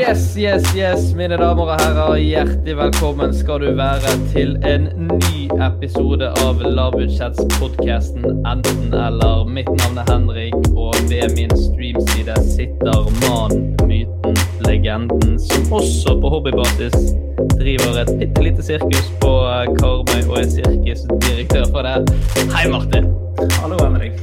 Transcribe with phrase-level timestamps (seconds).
[0.00, 2.14] Yes, yes, yes, mine damer og herrer.
[2.16, 9.42] Hjertelig velkommen skal du være til en ny episode av Lavbudsjettspodkasten Enten eller.
[9.44, 16.32] Mitt navn er Henrik, og ved min streamside sitter mannen, myten, legenden, som også på
[16.32, 17.12] hobbybasis
[17.60, 22.16] driver et bitte lite sirkus på eh, Karmøy og er sirkusdirektør for det.
[22.56, 23.12] Hei, Martin.
[23.60, 24.16] Hallo, Henrik.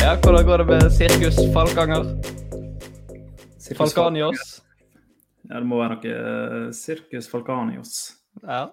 [0.00, 2.45] Ja, Hvordan går det med Sirkus Falkanger?
[3.74, 4.62] Falkanios?
[5.46, 7.92] Ja, det må være noe eh, Sirkus Falkanios.
[8.42, 8.66] Ja.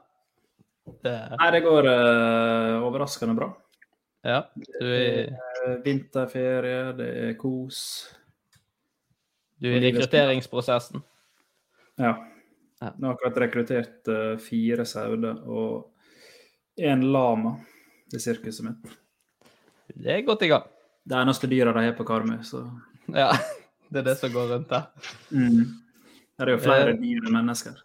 [0.83, 3.49] Det, Nei, det går uh, overraskende bra.
[4.27, 4.41] ja.
[4.79, 5.31] Du er,
[5.63, 7.77] Eh, vinterferie, det er kos.
[9.63, 10.99] du er i rekrutteringsprosessen.
[12.01, 12.17] Ja.
[12.81, 12.89] Ja.
[12.99, 15.93] Nå har jeg akkurat rekruttert uh, fire sauer og
[16.75, 17.53] én lama
[18.11, 18.91] til sirkuset mitt.
[19.95, 20.67] Det er godt i gang.
[21.07, 22.65] Det eneste dyra de har på Karmøy, så
[23.13, 23.29] Ja,
[23.93, 24.89] det er det som går rundt der.
[25.29, 25.63] mm.
[26.33, 26.99] Det er jo flere Eh.
[26.99, 27.75] dyr enn mennesker.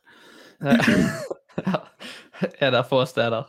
[0.65, 1.79] Ja.
[2.63, 3.47] Er det få steder.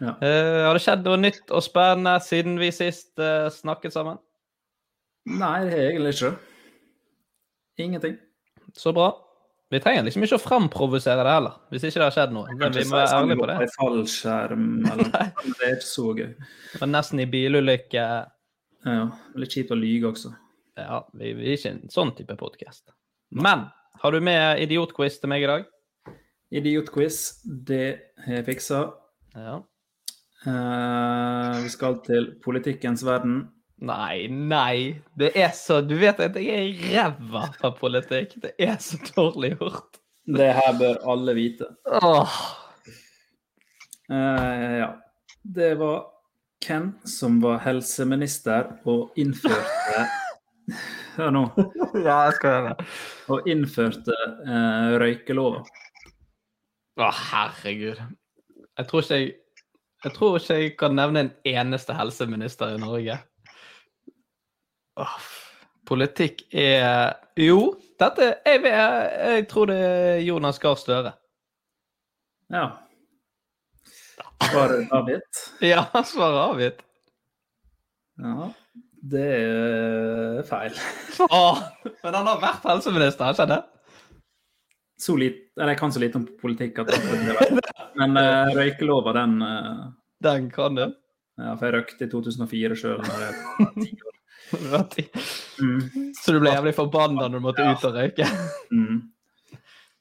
[0.00, 0.12] Ja.
[0.20, 4.16] Uh, har det skjedd noe nytt og spennende siden vi sist uh, snakket sammen?
[5.28, 6.30] Nei, det har egentlig ikke.
[7.84, 8.16] Ingenting.
[8.76, 9.10] Så bra.
[9.72, 12.52] Vi trenger liksom ikke å framprovosere det heller, hvis ikke det har skjedd noe.
[12.56, 13.56] Men vi må være ærlige på det.
[13.74, 15.10] Fallskjerm, eller
[15.58, 16.28] Det er ikke så gøy.
[16.72, 18.04] Det var nesten i bilulykke.
[18.86, 20.30] Ja, Litt kjipt å lyge også.
[20.76, 22.90] Ja, vi, vi er ikke en sånn type podkast.
[23.32, 23.66] Men
[24.02, 25.64] har du med idiotquiz til meg i dag?
[26.52, 27.86] Idiotquiz, det
[28.26, 28.80] har jeg fiksa.
[29.32, 29.54] Ja.
[30.46, 33.46] Uh, vi skal til politikkens verden.
[33.88, 35.00] Nei, nei.
[35.16, 38.36] Det er så Du vet at jeg er ræva av politikk.
[38.44, 39.98] Det er så dårlig gjort.
[40.36, 41.70] Det her bør alle vite.
[41.88, 42.36] Åh.
[44.12, 44.92] Uh, ja.
[45.40, 46.04] Det var
[46.66, 50.04] hvem som var helseminister og innførte
[51.16, 51.42] Hør nå.
[52.06, 52.86] Ja, jeg skal gjøre det.
[53.32, 54.16] Og innførte
[54.46, 55.60] eh, røykelova.
[56.96, 58.00] Å, herregud.
[58.76, 59.34] Jeg tror ikke jeg
[60.04, 63.16] Jeg tror ikke jeg kan nevne en eneste helseminister i Norge.
[65.00, 65.14] Åh,
[65.88, 71.12] politikk er Jo, dette jeg, vet- jeg tror det er Jonas Gahr Støre.
[72.52, 72.66] Ja.
[74.46, 75.40] Svaret avgitt?
[75.64, 76.84] Ja, svaret avgitt.
[78.20, 78.50] Ja.
[79.06, 80.76] Det er feil.
[81.30, 81.62] Åh,
[82.02, 83.62] men han har vært helseminister, har ikke det?
[84.98, 86.94] Så lite, eller Jeg kan så lite om politikk at.
[88.00, 89.86] Men uh, røykelova, den uh,
[90.24, 90.86] Den kan du.
[91.36, 94.12] ja, For jeg røykte i 2004 sjøl da jeg var ti år.
[95.56, 96.12] Mm.
[96.14, 98.26] Så du ble jævlig forbanna når du måtte ut og røyke?
[98.70, 98.98] Mm.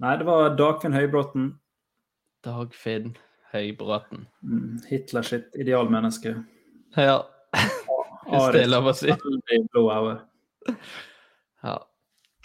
[0.04, 1.48] Nei, det var Dagfinn Høybråten.
[2.46, 3.16] Dagfinn
[3.56, 4.28] Høybråten.
[4.44, 4.75] Mm.
[4.84, 6.36] Sitt idealmenneske.
[7.00, 7.24] Ja,
[8.30, 9.07] hvis det er lov å si.
[11.63, 11.77] Ja.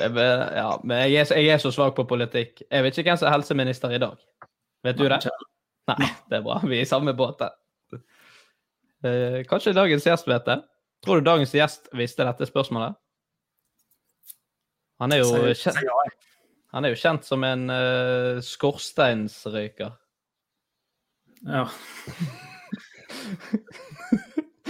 [0.01, 2.63] Ja, men jeg er, så- jeg er så svak på politikk.
[2.71, 4.17] Jeg vet ikke hvem som er helseminister i dag.
[4.85, 5.19] Vet du det?
[5.91, 6.57] Nei, det er bra.
[6.65, 7.53] Vi er i samme båt der.
[9.05, 10.59] Eh, kanskje dagens gjest vet det?
[11.05, 12.95] Tror du dagens gjest visste dette spørsmålet?
[15.01, 15.77] Han er jo kjent.
[16.73, 19.93] Han er jo kjent som en uh, skorsteinsrøyker.
[21.49, 21.65] Ja.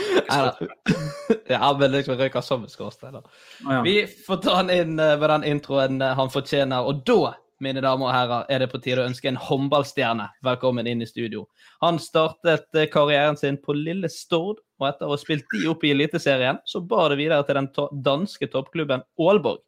[1.50, 3.20] Ja, men liksom røyker som en skorstein.
[3.64, 3.82] ja.
[3.82, 6.86] Vi får ta han inn eh, med den introen eh, han fortjener.
[6.86, 10.88] Og da, mine damer og herrer, er det på tide å ønske en håndballstjerne velkommen
[10.90, 11.46] inn i studio.
[11.84, 15.84] Han startet eh, karrieren sin på lille Stord, og etter å ha spilt de opp
[15.84, 19.64] i Eliteserien, så bar det videre til den to danske toppklubben Aalborg.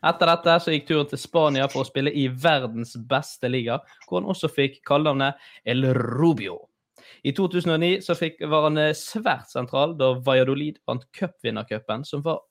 [0.00, 4.22] Etter dette så gikk turen til Spania for å spille i verdens beste liga, hvor
[4.22, 5.36] han også fikk kallenavnet
[5.68, 6.69] El Rubio.
[7.22, 12.42] I 2009 så fikk, var han eh, svært sentral da Valladolid vant cupvinnercupen, som var,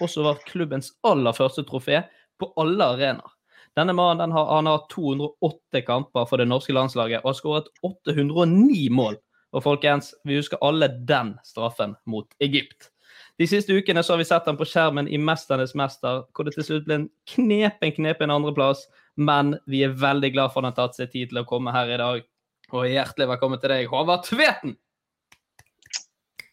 [0.00, 2.02] også var klubbens aller første trofé
[2.40, 3.36] på alle arenaer.
[3.78, 7.68] Denne mannen den har, han har 208 kamper for det norske landslaget og har skåret
[7.86, 9.20] 809 mål.
[9.54, 12.90] Og folkens, vi husker alle den straffen mot Egypt.
[13.38, 16.54] De siste ukene så har vi sett ham på skjermen i 'Mesternes mester', hvor det
[16.54, 18.86] til slutt ble en knepen knepen andreplass.
[19.16, 21.72] Men vi er veldig glad for at han har tatt seg tid til å komme
[21.72, 22.22] her i dag.
[22.70, 24.76] Og hjertelig velkommen til deg, Håvard Tveten!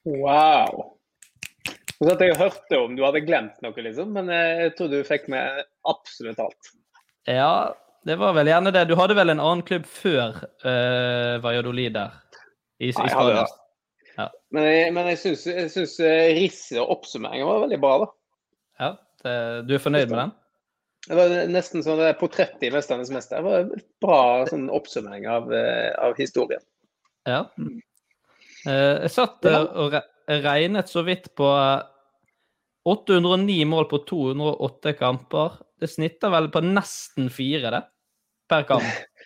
[0.09, 0.95] Wow.
[1.91, 5.27] Så at jeg hørte om du hadde glemt noe, liksom, men jeg tror du fikk
[5.29, 6.71] med absolutt alt.
[7.29, 7.69] Ja,
[8.09, 8.87] det var vel gjerne det.
[8.89, 12.17] Du hadde vel en annen klubb før uh, Valladolid der?
[12.81, 13.45] I, i Ja, jeg hadde det.
[14.17, 14.27] Ja.
[14.57, 18.11] Men jeg, men jeg syns, jeg syns eh, og oppsummeringen var veldig bra, da.
[18.81, 18.91] Ja,
[19.21, 19.39] det,
[19.69, 20.37] du er fornøyd med den?
[21.07, 23.39] Det var nesten sånn det portrettet i 'Mesternes mester'.
[23.39, 26.63] Det var en bra sånn oppsummering av, eh, av historien.
[27.27, 27.45] Ja.
[28.67, 29.95] Eh, jeg satt eh, og
[30.27, 31.85] regnet så vidt på eh,
[32.87, 35.59] 809 mål på 208 kamper.
[35.79, 37.83] Det snitter vel på nesten fire, det,
[38.49, 38.87] per kamp.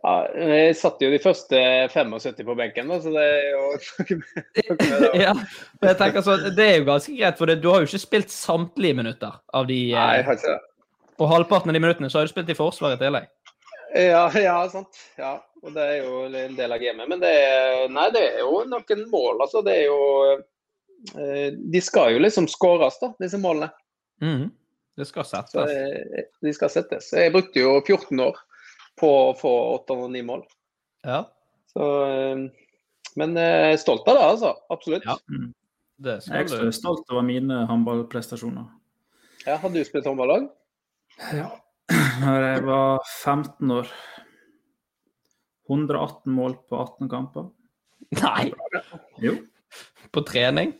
[0.00, 1.58] Ja, jeg satt jo de første
[1.90, 3.64] 75 på benken, da, så det er jo
[5.24, 7.88] ja, men jeg tenker så, Det er jo ganske greit, for det, du har jo
[7.90, 10.69] ikke spilt samtlige minutter av de Nei, eh, jeg har ikke det.
[11.20, 13.26] Og halvparten av de minuttene så har du spilt i Forsvaret i tillegg.
[13.94, 14.96] Ja, ja, sant.
[15.18, 15.34] Ja,
[15.64, 17.08] og det er jo en del av gamet.
[17.10, 19.60] Men det er, nei, det er jo noen mål, altså.
[19.66, 19.98] Det er jo
[21.18, 23.68] eh, De skal jo liksom skåres, da, disse målene.
[24.22, 24.46] Mm.
[25.00, 25.74] Det skal settes.
[25.74, 27.10] eh, de skal settes.
[27.16, 28.38] Jeg brukte jo 14 år
[29.00, 30.46] på å få 809 mål.
[31.06, 31.24] Ja,
[31.70, 32.46] Så, eh,
[33.18, 34.54] men jeg er stolt av det, altså.
[34.70, 35.04] Absolutt.
[35.08, 35.18] Ja.
[35.18, 35.50] Ja.
[36.00, 36.44] det Jeg er du.
[36.46, 38.70] ekstra stolt over mine håndballprestasjoner.
[39.50, 40.48] har du spilt håndballag?
[41.36, 41.50] Ja.
[42.20, 43.88] Når jeg var 15 år
[45.70, 47.50] 118 mål på 18 kamper.
[48.18, 48.50] Nei!
[49.22, 49.36] Jo.
[50.10, 50.72] På trening?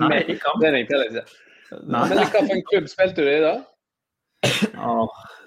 [0.00, 0.60] Nei, i kamp.
[0.60, 1.24] Trening til ikke.
[1.88, 2.02] Nei.
[2.10, 3.54] Men hvilken klubb spilte du i da?
[4.74, 5.06] Ja,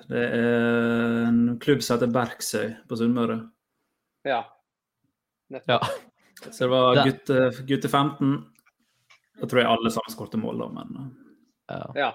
[0.10, 3.38] det er en klubb som heter Berksøy på Sunnmøre.
[4.26, 4.42] Ja.
[5.54, 5.78] Ja.
[6.42, 7.38] Så det var gutte,
[7.70, 8.34] gutte 15.
[9.38, 10.88] Da tror jeg alle sammen skåret mål, da, men
[11.68, 11.88] ja.
[11.96, 12.12] ja.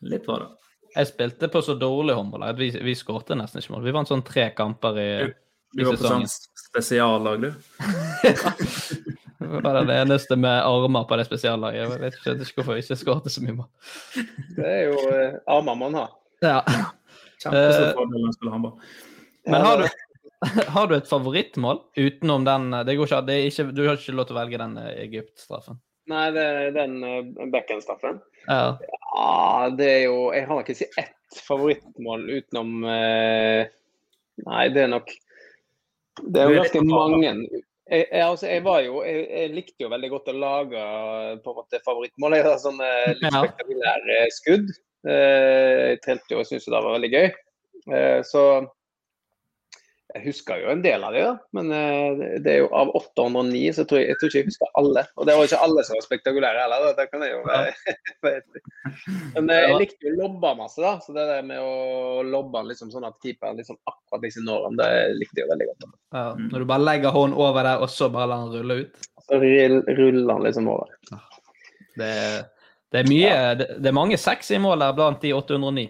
[0.00, 0.48] litt var det.
[0.94, 3.84] Jeg spilte på så dårlig håndball at vi, vi skårte nesten ikke mål.
[3.84, 5.08] Vi vant sånn tre kamper i,
[5.76, 6.26] Du i var på sånn
[6.68, 7.52] spesiallag, du.
[9.38, 11.78] Det var den eneste med armer på det spesiallaget.
[11.78, 13.68] Jeg vet ikke, ikke hvorfor jeg ikke skårte så mye mål.
[14.56, 16.08] Det er jo eh, armer man har.
[16.42, 16.56] Ja.
[17.46, 18.72] Eh, håndball.
[19.46, 19.86] Men har du,
[20.74, 24.16] har du et favorittmål utenom den Det går ikke, det er ikke, Du har ikke
[24.18, 25.78] lov til å velge den eh, Egypt-straffen.
[26.08, 28.18] Nei, det er den uh, backend-straffen.
[28.48, 28.78] Ja.
[28.80, 33.70] Ja, det er jo Jeg har nok ikke ett favorittmål utenom eh,
[34.46, 35.10] Nei, det er nok
[36.22, 37.32] Det er jo ganske mange
[37.88, 40.80] jeg, jeg, altså, jeg var jo jeg, jeg likte jo veldig godt å lage
[41.40, 42.34] på en måte favorittmål.
[42.36, 44.72] Jeg har sånne litt spektakulære skudd.
[45.08, 47.30] Eh, jeg trente jo og syntes det var veldig gøy.
[47.88, 48.42] Eh, så
[50.18, 51.34] jeg husker jo en del av det, da.
[51.56, 54.72] Men eh, det er jo av 809, så tror jeg, jeg tror ikke jeg husker
[54.80, 55.04] alle.
[55.16, 56.84] Og det var ikke alle som var spektakulære heller.
[56.84, 56.90] Da.
[56.98, 58.40] Det kan jeg jo være
[59.36, 60.94] Men eh, jeg likte jo å lobbe masse, da.
[61.04, 65.18] Så det der med å lobbe liksom sånn at keeperen liksom akkurat disse nårene, det
[65.20, 65.86] likte jeg jo veldig godt.
[65.86, 65.92] Da.
[66.18, 66.26] Ja.
[66.42, 69.10] Når du bare legger hånden over der, og så bare lar den rulle ut.
[69.28, 70.96] Så ruller han liksom over.
[71.98, 72.12] Det,
[72.94, 75.88] det er mye det, det er mange sexy mål der blant de 809.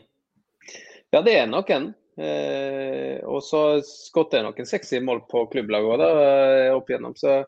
[1.14, 1.92] Ja, det er noen.
[2.18, 7.14] Eh, og så skåret jeg noen sexy mål på klubblaget òg, eh, opp igjennom.
[7.18, 7.42] Så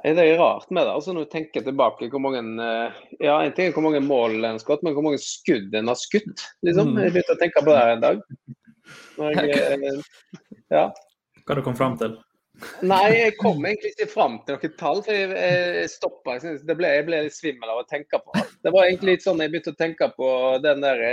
[0.00, 0.94] er det er rart med det.
[0.94, 4.38] altså Når du tenker tilbake hvor mange eh, Ja, en ting er hvor mange mål
[4.40, 6.46] en har skåret, men hvor mange skudd en har skutt.
[6.66, 6.94] liksom.
[6.94, 7.04] Mm.
[7.04, 8.24] Jeg begynte å tenke på det her en dag.
[9.20, 10.34] Jeg, eh,
[10.74, 10.88] ja.
[11.46, 12.18] Hva du kom fram til?
[12.84, 15.02] Nei, jeg kom egentlig ikke fram til noen tall.
[15.04, 16.36] for Jeg, jeg stoppa.
[16.42, 18.48] Jeg, ble, jeg ble litt svimmel av å tenke på det.
[18.66, 20.30] Det var egentlig litt sånn jeg begynte å tenke på
[20.64, 21.04] den der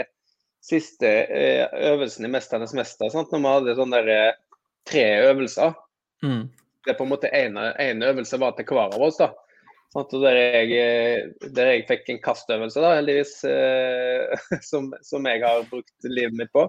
[0.68, 3.12] siste eh, øvelsen i 'Mesternes mester'.
[3.14, 3.32] Sant?
[3.32, 4.34] Når vi hadde sånn der eh,
[4.88, 5.76] tre øvelser.
[6.24, 6.48] Mm.
[6.86, 9.18] Det er på en måte én øvelse var til hver av oss.
[9.18, 9.32] da.
[9.94, 10.14] Sant?
[10.14, 14.38] Og der jeg, eh, der jeg fikk en kastøvelse, da, heldigvis, eh,
[14.70, 16.68] som, som jeg har brukt livet mitt på.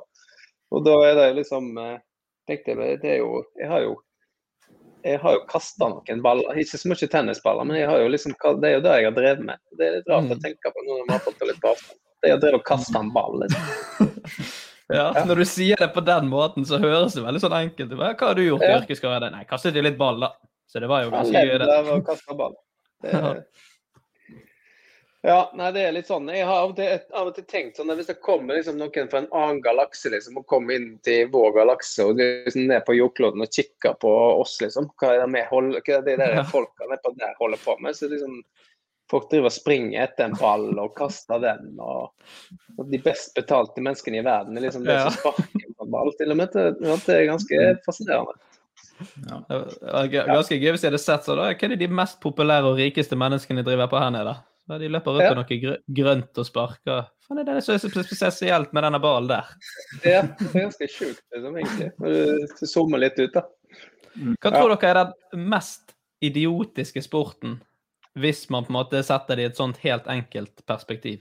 [0.71, 1.73] Og da er det liksom
[2.49, 3.97] tenkte jeg, det er jo, Jeg har jo
[5.05, 8.75] jeg har jo kasta noen baller, ikke så mye tennisballer, men jo liksom, det er
[8.75, 9.61] jo det jeg har drevet med.
[9.79, 10.43] Det er litt rart å Mm.
[10.43, 12.01] tenke på når man har fått det litt på avstand.
[12.23, 13.45] Det er å kaste en ball.
[13.45, 14.09] Liksom.
[14.89, 17.99] Ja, Når du sier det på den måten, så høres det veldig sånn enkelt ut.
[18.01, 18.79] Hva har du gjort i Ja.
[18.81, 19.35] yrkeskarrieren?
[19.37, 20.31] Nei, kastet jo litt ball, da.
[20.65, 21.67] Så det var jo ganske gøy, det.
[21.69, 22.55] Var å ball.
[23.05, 23.45] Det,
[25.29, 26.29] ja, nei, det er litt sånn.
[26.33, 28.79] Jeg har av og til, av og til tenkt sånn at hvis det kommer liksom
[28.79, 32.85] noen fra en annen galakse liksom, og kommer inn til vår galakse og liksom ned
[32.87, 36.37] på jordkloden og kikker på oss, liksom, hva er det holder, hva er det der
[36.39, 36.45] Ja.
[36.49, 37.97] folka nedpå der holder på med?
[37.99, 38.41] Så liksom,
[39.11, 41.71] Folk driver og springer etter en ball og kaster den.
[41.81, 42.11] Og,
[42.77, 45.09] og de best betalte menneskene i verden er liksom de Ja.
[45.09, 46.13] som sparker en ball.
[46.19, 46.67] Til og med det,
[47.17, 48.37] er ganske fascinerende.
[49.31, 49.39] Ja.
[50.27, 51.39] Ganske gøy hvis jeg hadde sett sånn.
[51.39, 51.49] da.
[51.55, 54.37] Hva er det de mest populære og rikeste menneskene driver på her nede?
[54.69, 55.35] Da de løper rundt Ja.
[55.35, 57.07] med noe grønt og sparker.
[57.29, 59.47] Hva er det som er så spesielt med denne ballen der?
[60.05, 61.93] Ja, det er ganske sjukt, liksom, egentlig.
[61.99, 63.43] Når du zoomer litt ut, da.
[64.43, 67.61] Hva tror dere er den mest idiotiske sporten,
[68.15, 71.21] hvis man på en måte setter det i et sånt helt enkelt perspektiv?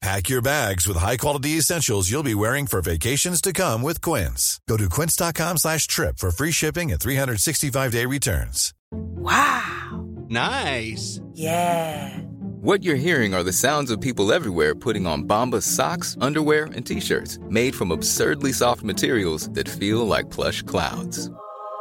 [0.00, 4.60] Pack your bags with high-quality essentials you'll be wearing for vacations to come with Quince.
[4.68, 8.72] Go to quince.com slash trip for free shipping and 365-day returns.
[8.92, 10.06] Wow!
[10.28, 11.20] Nice.
[11.32, 12.16] Yeah!
[12.60, 16.86] What you're hearing are the sounds of people everywhere putting on Bombas socks, underwear, and
[16.86, 21.28] t-shirts made from absurdly soft materials that feel like plush clouds.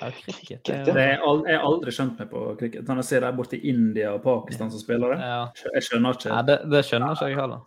[0.00, 0.68] Ja, cricket.
[0.70, 2.86] Er, jeg har aldri skjønt meg på cricket.
[2.88, 5.42] Når jeg ser der borte i India og Pakistan som spiller det, ja.
[5.76, 6.30] jeg skjønner ikke.
[6.32, 7.66] Nei, det, det skjønner ikke jeg heller.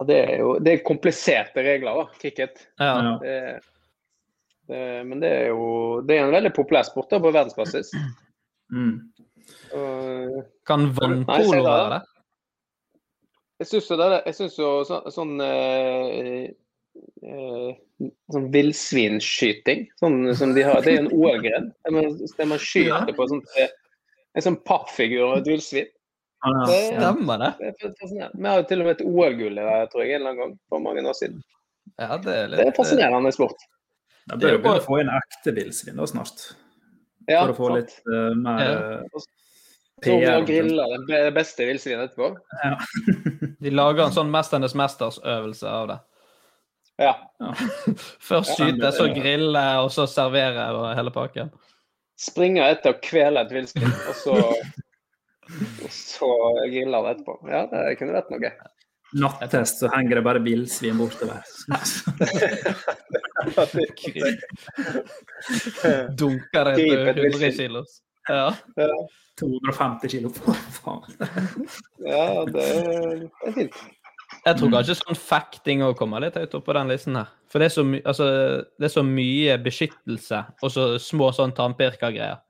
[0.00, 2.64] Ja, det er jo det er kompliserte regler, da, cricket.
[2.80, 2.94] Ja.
[3.22, 3.36] Det,
[4.70, 5.68] det, men det er jo
[6.06, 7.92] det er en veldig populær sport da, på verdensbasis.
[8.74, 8.94] Mm.
[9.76, 12.00] Og Kan vannpolo være det?
[13.60, 16.48] Jeg syns jo, det, jeg synes jo så, sånn eh,
[18.32, 21.70] sånn villsvinskyting, sånn som de har, det er en OL-gren.
[21.84, 23.68] Der, man- skyter på sånt, eh,
[24.34, 25.86] en sånn pappfigur av et villsvin.
[26.44, 26.66] Ja, ja.
[26.66, 27.54] Det- Stemmer det?
[27.58, 28.30] Det er.
[28.34, 30.40] Vi har jo til og med et OL-gull i det, tror jeg, en eller annen
[30.40, 31.42] gang for mange år siden.
[31.98, 33.56] Ja, det er litt Det er fascinerende sport.
[34.28, 36.54] Da bør jo bare- få inn ekte villsvin da snart.
[37.28, 37.76] Ja, For å få sant.
[37.76, 38.92] litt uh, mer Ja.
[38.94, 39.02] eh,
[40.02, 40.46] Så griller PR.
[40.46, 42.36] grilla det beste villsvinet etterpå.
[42.64, 42.76] Ja.
[43.60, 46.00] De lager en sånn 'Mesternes mesters'-øvelse av det.
[47.00, 47.14] Ja.
[48.28, 51.50] Først skyte, så grille, og så servere og hele pakken.
[52.20, 54.34] springe etter og kvele et villsvin, og så,
[55.56, 56.28] og så
[56.68, 57.38] grille det etterpå.
[57.48, 58.50] Ja, det kunne vært noe.
[59.20, 61.40] Nattest, så henger det bare villsvin bortover.
[66.20, 67.90] Dunker det etter 100 kilo kilos.
[68.28, 68.54] Ja.
[68.76, 69.08] Ja,
[69.40, 71.02] 250 kilo for faen.
[72.04, 73.74] ja det er fint.
[74.46, 77.28] Jeg tror kanskje sånn fekting òg kommer litt høyt opp på den listen her.
[77.52, 78.26] For det er så, my altså,
[78.80, 82.40] det er så mye beskyttelse og så små sånn tannpirkergreier.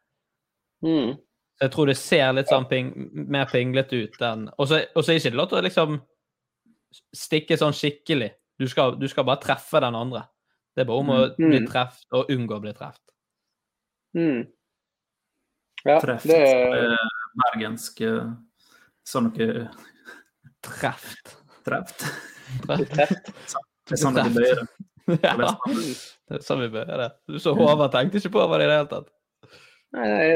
[0.87, 1.17] Mm.
[1.59, 2.93] Så jeg tror det ser litt sånn ping,
[3.29, 5.99] mer pinglete ut enn Og så er det ikke lov til å liksom
[7.17, 8.31] stikke sånn skikkelig.
[8.61, 10.25] Du skal, du skal bare treffe den andre.
[10.77, 11.67] Det er bare om å bli Mm.
[11.69, 13.13] truffet og unngå å bli truffet.
[14.17, 14.47] Mm.
[15.87, 16.27] Ja, treft.
[16.27, 16.97] det er Eh,
[17.41, 18.31] Bergensk eh,
[19.07, 19.71] Sånn noe
[20.63, 21.40] Treft.
[21.67, 22.05] Treft.
[22.67, 23.31] treft.
[23.89, 24.69] Det er sånn vi bøyer det.
[25.27, 27.09] Ja, det er sånn vi bøyer det.
[27.27, 29.09] Du så Håvard tenkte ikke på over det i det hele tatt.
[29.97, 30.29] Nei, nei,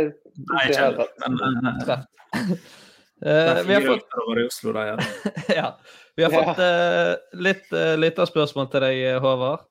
[0.51, 1.21] Nei, ikke helt.
[1.23, 2.09] Men eh, Treft.
[3.25, 4.17] det er vi har fått
[4.47, 4.75] Oslo.
[5.61, 5.69] Ja.
[6.17, 9.65] Vi har fått uh, litt uh, lytterspørsmål til deg, Håvard.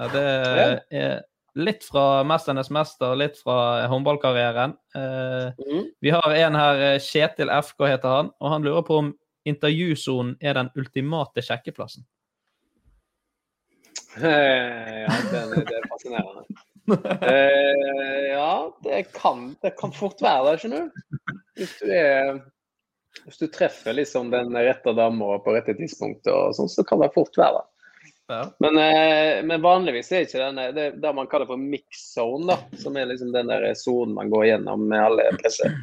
[0.00, 0.28] Ja, det
[0.96, 1.24] er
[1.60, 4.76] litt fra 'Mesternes mester', litt fra håndballkarrieren.
[4.96, 5.88] Uh, Mm.
[6.00, 9.14] vi har en her, Kjetil FK heter han, og han lurer på om
[9.50, 12.06] intervjusonen er den ultimate sjekkeplassen.
[14.20, 16.42] Ja, den, det er fascinerende.
[17.22, 21.34] Eh, ja, det kan, det kan fort være det, skjønner du.
[21.60, 22.40] Hvis du er
[23.24, 27.10] Hvis du treffer liksom den rette dama på rette tidspunkt, og sånn, så kan det
[27.14, 27.66] fort være det.
[28.30, 28.42] Ja.
[28.62, 32.78] Men, eh, men vanligvis er ikke denne, det det man kaller for mix zone, da,
[32.78, 35.74] som er liksom den der sonen man går gjennom med alle presser.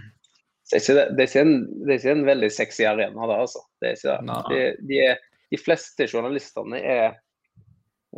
[0.68, 1.56] Det, er ikke, det, er en,
[1.86, 3.64] det er ikke en veldig sexy arena, det, altså.
[3.80, 4.38] Det er ikke det.
[4.50, 7.06] De, de, er, de fleste journalistene er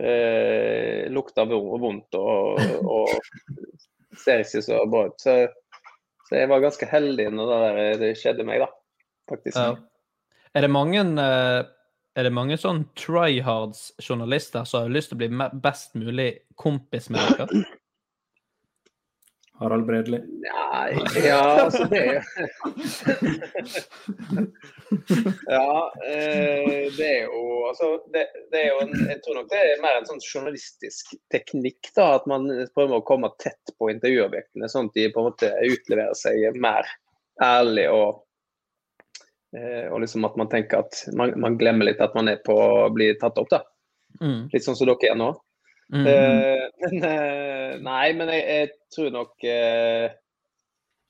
[0.02, 5.20] eh, lukter vondt og, og ser ikke så bra ut.
[5.22, 5.36] Så,
[6.30, 8.72] så jeg var ganske heldig når det, der, det skjedde meg, da.
[9.30, 9.60] Faktisk.
[9.60, 9.76] Ja.
[10.58, 11.62] Er det mange eh,
[12.18, 17.08] er det mange sånn tryhards journalister som har lyst til å bli best mulig kompis
[17.14, 17.62] med dere?
[19.60, 20.18] Harald Bredli.
[20.18, 20.92] Nei,
[21.26, 22.22] ja, altså det er jo
[25.46, 29.60] Ja, eh, det er jo altså det, det er jo en, Jeg tror nok det
[29.60, 32.06] er mer en sånn journalistisk teknikk, da.
[32.22, 36.16] At man prøver å komme tett på intervjuobjektene, sånn at de på en måte utleverer
[36.18, 36.88] seg mer
[37.44, 38.24] ærlig og
[39.58, 42.56] eh, og liksom at man tenker at man, man glemmer litt at man er på
[42.56, 43.64] å bli tatt opp, da.
[44.24, 44.48] Mm.
[44.54, 45.34] Litt sånn som dere er nå.
[45.94, 46.08] Mm.
[46.08, 50.12] Eh, men eh, Nei, men jeg, jeg tror nok eh,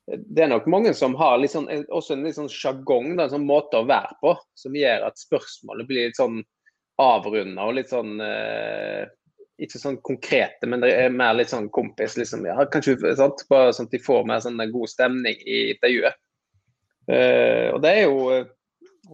[0.07, 3.47] Det er nok mange som har litt sånn, også en litt sånn sjargong, en sånn
[3.47, 6.39] måte å være på, som gjør at spørsmålet blir litt sånn
[6.99, 9.03] avrunda og litt sånn eh,
[9.61, 12.47] Ikke sånn konkrete, men det er mer litt sånn kompis, liksom.
[12.47, 13.43] Ja, kanskje, sant?
[13.51, 16.15] Bare sånn at de får mer sånn god stemning i intervjuet.
[17.11, 18.43] Eh, og det er jo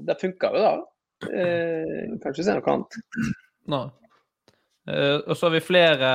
[0.06, 0.73] Det funker jo, da.
[1.32, 2.97] Eh, kanskje se noe annet.
[3.71, 3.86] Nå.
[4.88, 6.10] Eh, og så har vi flere,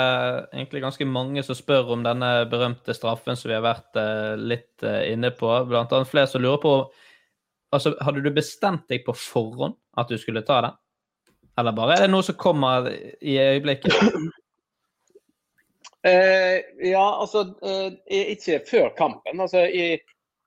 [0.54, 4.84] egentlig ganske mange, som spør om denne berømte straffen som vi har vært uh, litt
[4.86, 5.48] uh, inne på.
[5.66, 6.74] Blant annet flere som lurer på
[7.74, 10.78] altså, Hadde du bestemt deg på forhånd at du skulle ta den?
[11.58, 13.96] Eller bare er det noe som kommer i øyeblikket?
[16.00, 17.42] Ja, altså
[18.08, 19.42] ikke før kampen.
[19.42, 19.98] Altså i,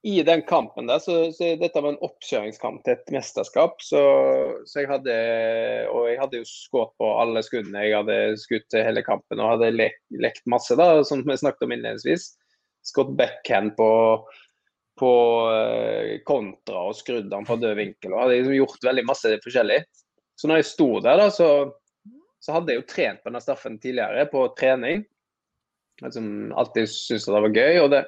[0.04, 3.78] i den kampen der, så, så dette var en oppkjøringskamp til et mesterskap.
[3.80, 4.02] Så,
[4.68, 5.14] så jeg hadde
[5.94, 7.86] Og jeg hadde jo skutt på alle skuddene.
[7.86, 11.76] Jeg hadde skutt hele kampen og hadde lekt, lekt masse, da, som vi snakket om
[11.76, 12.34] innledningsvis.
[12.84, 13.88] Skutt backhand på,
[15.00, 15.12] på
[15.54, 18.12] eh, kontra og skrudd den fra død vinkel.
[18.12, 19.80] og hadde liksom gjort veldig masse forskjellig.
[20.36, 21.48] Så når jeg sto der, da, så,
[22.44, 25.08] så hadde jeg jo trent på denne straffen tidligere, på trening.
[26.04, 26.28] Jeg som
[26.60, 27.80] alltid syntes det var gøy.
[27.86, 28.04] og det,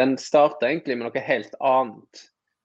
[0.00, 2.24] Den starta egentlig med noe helt annet.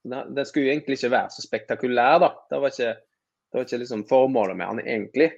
[0.10, 2.32] Den, skulle egentlig ikke være så spektakulær, da.
[2.50, 5.30] Det var ikke, det var ikke liksom formålet med den egentlig.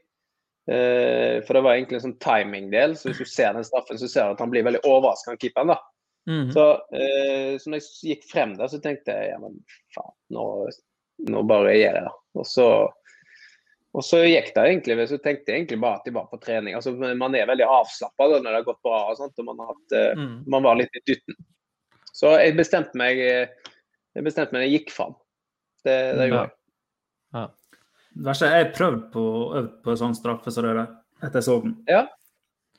[0.72, 2.96] Eh, for det var egentlig en sånn timingdel.
[2.96, 5.74] Så hvis du ser den straffen, så ser du at han blir veldig overraska, keeperen.
[5.74, 5.82] da.
[6.28, 6.52] -hmm.
[6.52, 9.60] Så, eh, så når jeg gikk frem der, så tenkte jeg ja, men
[9.96, 10.48] faen, nå,
[11.30, 12.16] nå bare gjør jeg det.
[12.40, 12.68] Og så,
[13.92, 16.78] og så gikk det egentlig, så tenkte jeg egentlig bare at jeg var på trening.
[16.78, 19.74] Altså, man er veldig avslappa når det har gått bra og sånt, og man, har
[19.74, 20.38] hatt, Mm.
[20.48, 21.40] man var litt i dytten.
[22.16, 23.72] Så jeg bestemte meg eh,
[24.16, 25.14] jeg bestemte meg, jeg gikk fram.
[25.86, 26.56] Det, det gjorde jeg.
[27.32, 27.44] Ja.
[28.12, 29.26] Det verste er jeg prøvde prøvd på
[29.60, 30.90] øvd på sånn straffe som det der,
[31.22, 31.78] etter jeg så den.
[31.88, 32.02] Ja.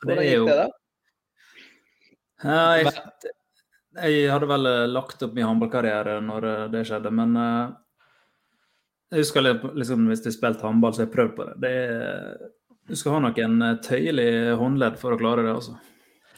[0.02, 0.66] Det Hvordan er gikk jo det, da?
[2.42, 3.32] Ja, jeg,
[4.02, 7.38] jeg hadde vel eh, lagt opp min håndballkarriere når eh, det skjedde, men
[9.12, 11.56] jeg husker liksom, hvis jeg spilte håndball, så jeg prøvd på det.
[11.64, 12.52] det er,
[12.90, 15.56] du skal ha noen tøyelig håndledd for å klare det.
[15.56, 15.78] altså.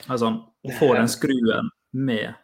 [0.07, 2.35] Sånn, Å få den skruen med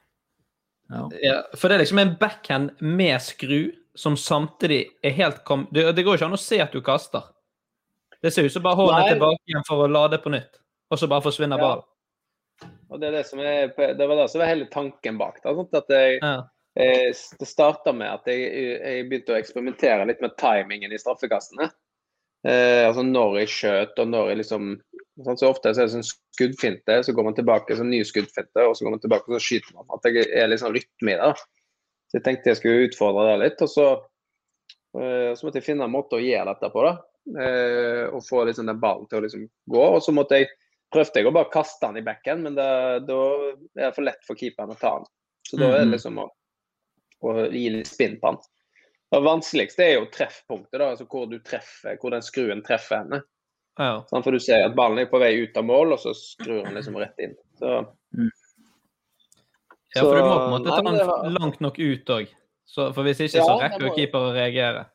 [0.90, 1.08] Ja.
[1.22, 5.66] Ja, for det er liksom en backhand med skru som samtidig er helt kom...
[5.70, 7.26] Det, det går ikke an å se at du kaster.
[8.22, 10.58] Det ser ut som bare hånden tilbake igjen for å lade på nytt,
[10.92, 11.68] og så bare forsvinner Ja.
[11.68, 11.86] ballen.
[12.90, 15.38] Og det, er det, som er, det var det som var hele tanken bak.
[15.44, 16.32] Da, sånn At jeg, Ja.
[16.74, 18.50] jeg, det starta med at jeg,
[18.82, 21.70] jeg begynte å eksperimentere litt med timingen i straffekastene.
[22.46, 24.68] Eh, altså når jeg skjøt og når jeg liksom
[25.20, 28.62] sånn, Så ofte så er det sånn skuddfinte, så går man tilbake, så ny skuddfinte,
[28.64, 29.84] og så går man tilbake og så skyter man.
[29.92, 31.34] At jeg er litt sånn rytme i det.
[32.08, 33.60] Så jeg tenkte jeg skulle utfordre det litt.
[33.60, 33.86] Og så,
[34.96, 36.86] eh, så måtte jeg finne en måte å gjøre dette på.
[36.88, 36.94] da.
[37.36, 39.84] Eh, og få liksom den ballen til å liksom gå.
[39.94, 40.48] Og så måtte jeg
[40.90, 42.64] prøvde jeg å bare kaste den i bekken, men da
[42.96, 45.04] er det for lett for keeperen å ta den.
[45.46, 45.92] Så da er det Mhm.
[45.92, 46.28] liksom å,
[47.22, 48.38] å gi litt spinn på den.
[49.10, 53.22] Det vanskeligste er jo treffpunktet, da, altså hvor du treffer, hvor den skruen treffer henne.
[53.78, 54.02] Ja.
[54.10, 56.64] Sånn, For du ser at ballen er på vei ut av mål, og så skrur
[56.66, 57.34] han liksom rett inn.
[57.58, 57.72] Så,
[59.96, 62.28] ja, for du må på en måte ta den var- langt nok ut òg.
[62.74, 64.86] For hvis ikke, så Ja, rekker jo må- keeper å reagere.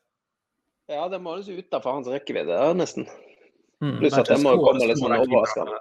[0.88, 3.08] ja, det må liksom utafor hans rekkevidde, ja, nesten.
[3.84, 3.98] Mm.
[4.00, 5.78] Pluss at det må komme litt sånn overraskende.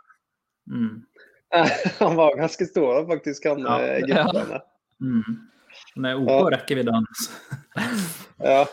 [0.69, 1.05] Mm.
[2.01, 3.79] Han var ganske stor, faktisk, han Ja.
[3.79, 4.61] eh, Ja.
[5.01, 5.23] Mm.
[5.95, 6.59] Han er OK Ja.
[6.59, 7.31] rekkevidde hans.
[8.43, 8.65] Ja.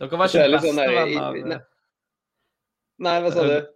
[0.00, 1.64] Dere var ikke bestevenner sånn der, bestevenn i- av i-
[2.98, 3.66] Nei, hva sa du?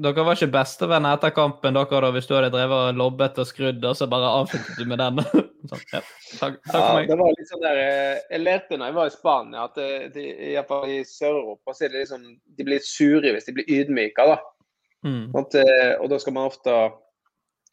[0.00, 3.46] Dere var ikke bestevenner etter kampen dere da, hvis du hadde drevet og lobbet og
[3.46, 5.18] skrudd, og så bare avsluttet du med den?
[5.70, 6.00] sånn, ja.
[6.38, 7.08] Takk, takk Ja, for meg.
[7.10, 9.90] det var litt sånn der, eh, Jeg lærte når jeg var i Spania, at det,
[10.14, 12.24] de, i, i Sør-Europa så er det liksom,
[12.56, 14.26] de blir sure hvis de blir ydmyka.
[14.32, 14.38] da.
[15.04, 15.30] Mm.
[15.36, 16.74] At, eh, og da skal man ofte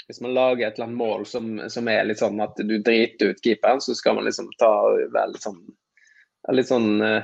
[0.08, 3.34] Hvis man lager et eller annet mål som, som er litt sånn at du driter
[3.34, 4.69] ut keeperen, så skal man liksom ta
[5.12, 5.58] vel sånn
[6.54, 7.24] Litt sånn eh,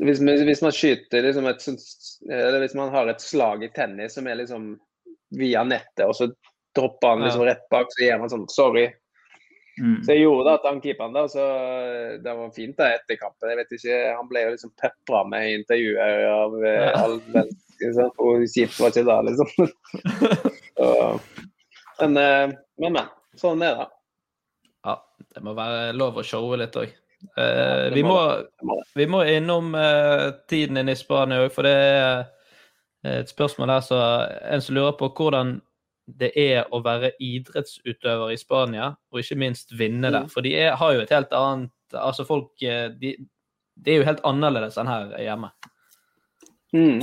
[0.00, 1.66] hvis, man- hvis man skyter liksom et
[2.30, 4.72] Eller hvis man har et slag i tennis som er liksom
[5.30, 6.26] via nettet, og så
[6.74, 8.88] dropper han liksom rett bak, så gir man sånn Sorry,
[9.80, 10.02] Mm.
[10.04, 11.44] så jeg gjorde det at han keeperen, der, så
[12.20, 13.48] det var fint da etter kampen.
[13.48, 16.90] Jeg vet ikke, Han ble jo liksom pepra med intervjuer av eh, Ja.
[17.04, 19.48] all mennesker, og kjipt var ikke det, liksom.
[20.76, 21.20] Så,
[22.00, 23.08] men, eh, men, men.
[23.40, 23.86] Sånn er det.
[24.84, 24.96] Ja,
[25.34, 26.92] det må være lov å showe litt òg.
[27.36, 28.76] Det vi, må det det.
[28.96, 32.22] vi må innom eh, tiden din i Spania òg, for det er
[33.20, 33.98] et spørsmål her så
[34.52, 35.58] en som lurer på hvordan
[36.20, 40.26] det er å være idrettsutøver i Spania, og ikke minst vinne der.
[40.26, 40.32] Mm.
[40.32, 43.08] For de er, har jo et helt annet Altså, folk det de,
[43.74, 45.48] de er jo helt annerledes enn her hjemme.
[46.70, 47.00] Mm.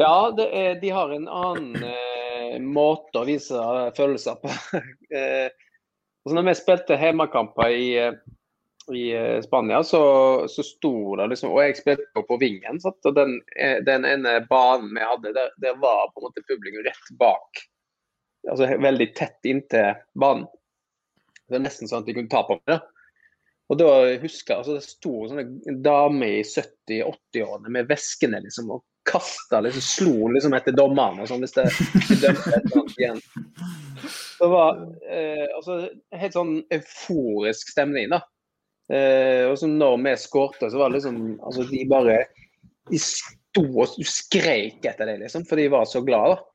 [0.00, 3.58] Ja, det er, de har en annen eh, måte å vise
[3.96, 4.50] følelser på.
[5.18, 5.52] eh,
[6.24, 8.16] altså når vi spilte hjemmekamper i, eh,
[8.92, 10.02] i eh, Spania, så,
[10.48, 13.00] så sto det liksom Og jeg spilte på vingen, sant?
[13.08, 16.84] og den, eh, den ene banen vi hadde, der, der var på en måte publikum
[16.84, 17.62] rett bak.
[18.50, 20.48] Altså veldig tett inntil banen.
[21.48, 22.76] Det er nesten sånn at de kunne ta på meg.
[22.76, 22.80] da.
[23.72, 28.84] Og da husker jeg, altså Det sto sånne damer i 70-80-årene med veskene liksom, og
[29.08, 31.66] kasta liksom, slo liksom etter dommerne og sånn hvis det
[32.22, 33.24] dømte et eller igjen.
[34.34, 35.80] Det var eh, altså,
[36.20, 38.20] helt sånn euforisk stemning, da.
[38.92, 42.18] Eh, og så når vi skårte, så var det liksom altså, De bare
[42.90, 46.34] De sto og skreik etter det, liksom, for de var så glade.
[46.34, 46.50] da.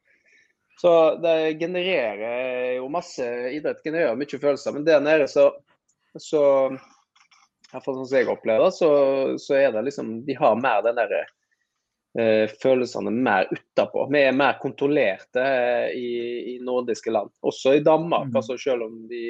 [0.80, 5.50] Så det genererer jo masse Idrett genererer mye følelser, men der nede så,
[6.16, 8.92] så i hvert fall sånn som jeg opplever det, så,
[9.42, 11.26] så er det liksom De har mer den derre
[12.62, 14.08] følelsene mer utapå.
[14.12, 16.10] Vi er mer kontrollerte eh, i,
[16.54, 17.30] i nordiske land.
[17.46, 18.32] Også i Danmark.
[18.32, 18.36] Mm.
[18.42, 19.24] altså Selv om de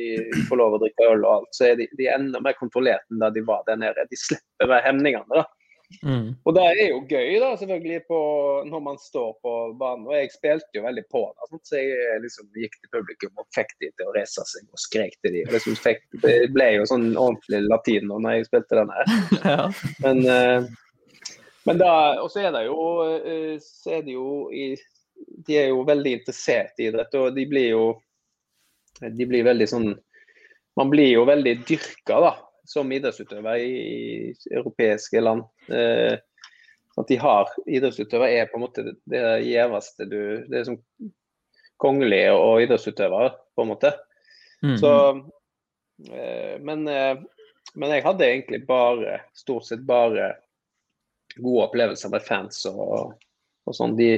[0.49, 3.11] får lov å drikke øl og alt, så er de, de er enda mer kontrollerte
[3.11, 4.07] enn da de var der nede.
[4.09, 5.41] De slipper mer hemningene.
[5.41, 5.47] da.
[6.05, 6.35] Mm.
[6.45, 8.19] Og det er jo gøy, da, selvfølgelig, på,
[8.69, 10.05] når man står på banen.
[10.07, 13.73] Og jeg spilte jo veldig på da, så jeg liksom gikk til publikum og fikk
[13.81, 15.45] de til å reise seg og skrek til de.
[15.55, 19.17] Liksom fikk, det ble jo sånn ordentlig latino når jeg spilte den her.
[19.49, 19.65] Ja.
[20.03, 20.69] Men, eh,
[21.67, 24.71] men og så er det jo, eh, så er det jo i,
[25.47, 27.83] De er jo veldig interessert i idrett, og de blir jo
[29.01, 29.89] De blir veldig sånn
[30.79, 32.33] Man blir jo veldig dyrka, da,
[32.67, 35.43] som idrettsutøver i, i europeiske land.
[35.67, 36.15] Eh,
[36.99, 40.79] at de har Idrettsutøver er på en måte det, det gjeveste du Det er som
[41.79, 43.93] kongelige og idrettsutøvere, på en måte.
[44.59, 44.73] Mm.
[44.81, 44.89] Så,
[46.11, 47.21] eh, men, eh,
[47.79, 50.33] men jeg hadde egentlig bare, stort sett bare
[51.37, 53.13] gode opplevelser med fans og,
[53.65, 53.95] og sånn.
[53.99, 54.11] De,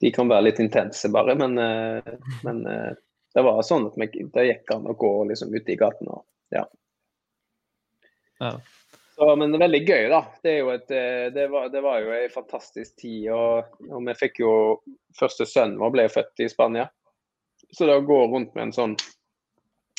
[0.00, 2.12] de kan være litt intense, bare, men, eh,
[2.46, 2.92] men eh,
[3.34, 6.08] det var sånn at vi- det gikk an å gå liksom ute i gaten.
[6.08, 6.24] Og,
[6.54, 6.64] ja.
[8.40, 8.54] Ja.
[9.14, 10.22] Så, men veldig gøy, da.
[10.42, 13.28] Det, et, eh, det, var, det var jo en fantastisk tid.
[13.36, 14.54] Og, og vi fikk jo
[15.18, 16.84] Første sønnen vår ble født i Spania.
[17.74, 18.92] Så det å gå rundt med en sånn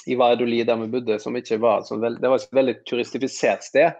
[0.10, 3.68] i Valladolid der vi bodde, som ikke var så veldig, det var et veldig turistifisert
[3.68, 4.00] sted.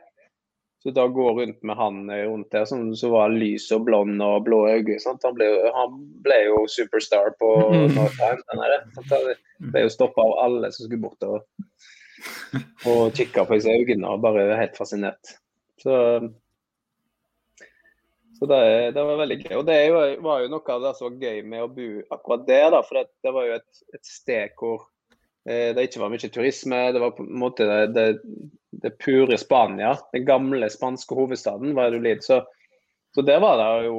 [0.84, 4.22] Så da gå rundt med han eh, rundt der som, som var lys og blond
[4.26, 4.98] og blå øyne.
[5.06, 7.52] Han ble, han ble jo superstar på
[7.94, 8.42] North Time.
[8.50, 11.46] Han ble jo stoppa av alle som skulle bort og,
[12.90, 15.36] og kikke på disse øynene og bare helt fascinert.
[15.82, 15.94] Så,
[18.40, 18.62] så det,
[18.98, 19.54] det var veldig gøy.
[19.60, 22.68] Og det var jo noe av det som var gøy med å bo akkurat der,
[22.74, 22.82] da.
[22.88, 24.90] For det, det var jo et, et sted hvor
[25.46, 26.80] det ikke var mye turisme.
[26.94, 28.06] Det var på en måte det, det,
[28.84, 29.96] det pure Spania.
[30.14, 32.22] Den gamle spanske hovedstaden Valladolid.
[32.24, 32.44] Så,
[33.16, 33.98] så der var det jo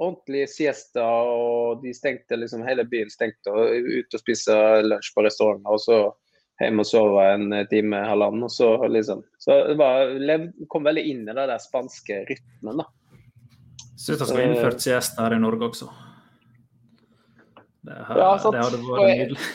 [0.00, 3.52] ordentlige siesta, og de stengte liksom hele byen stengte.
[3.52, 5.98] og Ut og spise lunsj på restauranter, og så
[6.60, 8.46] hjem og sove en time, halvannen.
[8.48, 9.22] og Så liksom.
[9.38, 10.14] Så det var,
[10.72, 12.88] kom veldig inn i det der spanske rytmen, da.
[14.00, 15.90] Syns jeg skulle innført siesta her i Norge også.
[17.84, 19.50] Det, her, Ja, det hadde vært nydelig.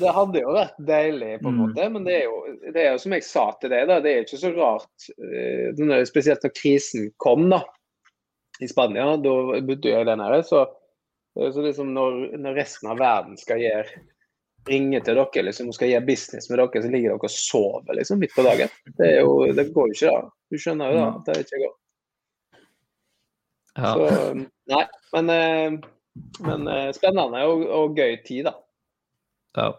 [0.00, 1.60] Det hadde jo vært deilig, på en Mm.
[1.62, 2.38] måte, men det er, jo,
[2.72, 5.08] det er jo som jeg sa til deg, da, det er ikke så rart.
[5.18, 7.62] eh, Spesielt når krisen kom da,
[8.60, 10.42] i Spania, da bodde jeg der nede.
[10.46, 10.64] Så,
[11.34, 14.02] så liksom når, når resten av verden skal gjøre
[14.68, 17.96] ringe til dere liksom, og skal gjøre business med dere, så ligger dere og sover
[17.98, 18.70] liksom, midt på dagen.
[18.98, 20.34] Det, jo, det går jo ikke, da.
[20.52, 21.74] Du skjønner jo da at det ikke går.
[23.72, 23.92] Ja.
[23.96, 24.34] Så,
[24.68, 24.82] nei,
[25.16, 25.78] men, eh,
[26.44, 28.54] men eh, spennende og, og gøy tid, da.
[29.58, 29.72] Ja,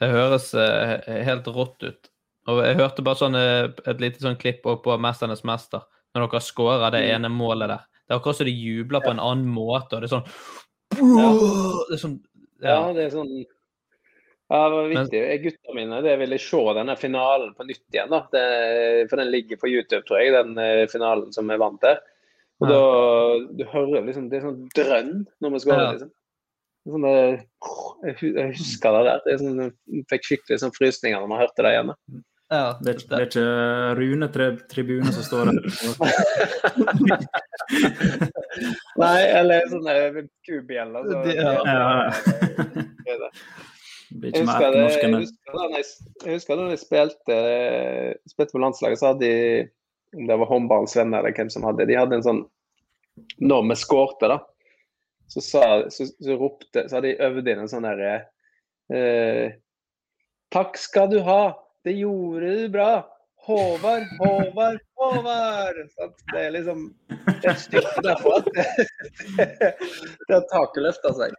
[0.00, 0.94] det høres eh,
[1.26, 2.10] helt rått ut.
[2.50, 6.28] Og jeg hørte bare sånn, eh, et lite sånn klipp opp på 'Mesternes mester', når
[6.28, 7.84] dere scorer det ene målet der.
[8.06, 10.28] Det er akkurat som de jubler på en annen måte, og det er sånn
[10.94, 12.18] Det er sånn
[12.62, 12.92] Ja, ja.
[12.94, 13.32] det er sånn
[14.48, 15.20] ja, det var viktig.
[15.20, 18.12] Men, gutta mine det ville se denne finalen på nytt igjen.
[18.12, 18.20] da.
[18.30, 21.98] Det, for den ligger på YouTube, tror jeg, den eh, finalen som vi vant der.
[22.62, 22.78] Og da,
[23.58, 25.10] Du hører liksom Det er sånn drønn
[25.42, 25.82] når vi skårer.
[25.82, 25.96] Ja.
[25.96, 26.12] liksom.
[26.86, 27.12] Sånn det,
[28.06, 29.20] jeg, hu- husker det der.
[29.34, 31.90] Er sånn, jeg fikk skikkelig sånn frysninger når man hørte det igjen.
[32.54, 32.64] ja.
[32.80, 33.46] Det, er- det er ikke
[33.98, 35.56] Rune Tri- Tribune som står der.
[38.96, 39.94] Nei, eller sånne
[40.46, 41.06] kubjeller.
[41.10, 41.52] Så, Det- ja.
[41.66, 43.30] Ja.
[44.16, 45.84] Jeg husker, det, jeg, husker da jeg,
[46.24, 47.36] jeg husker da jeg spilte,
[48.30, 49.32] spilte på landslaget, så hadde de
[50.16, 52.38] Om det var håndballens venner eller hvem som hadde De hadde en sånn
[53.42, 54.38] Når vi skårte, da,
[55.26, 58.14] så, sa, så, så ropte Så hadde de øvd inn en sånn derre
[58.94, 59.56] eh,
[60.54, 61.56] Takk skal du ha!
[61.86, 62.90] Det gjorde du bra!
[63.46, 65.80] Håvard, Håvard, Håvard!
[66.32, 66.86] Det er liksom
[67.42, 68.66] Det er styrke derfor at det,
[70.26, 71.34] det at taket løfta seg.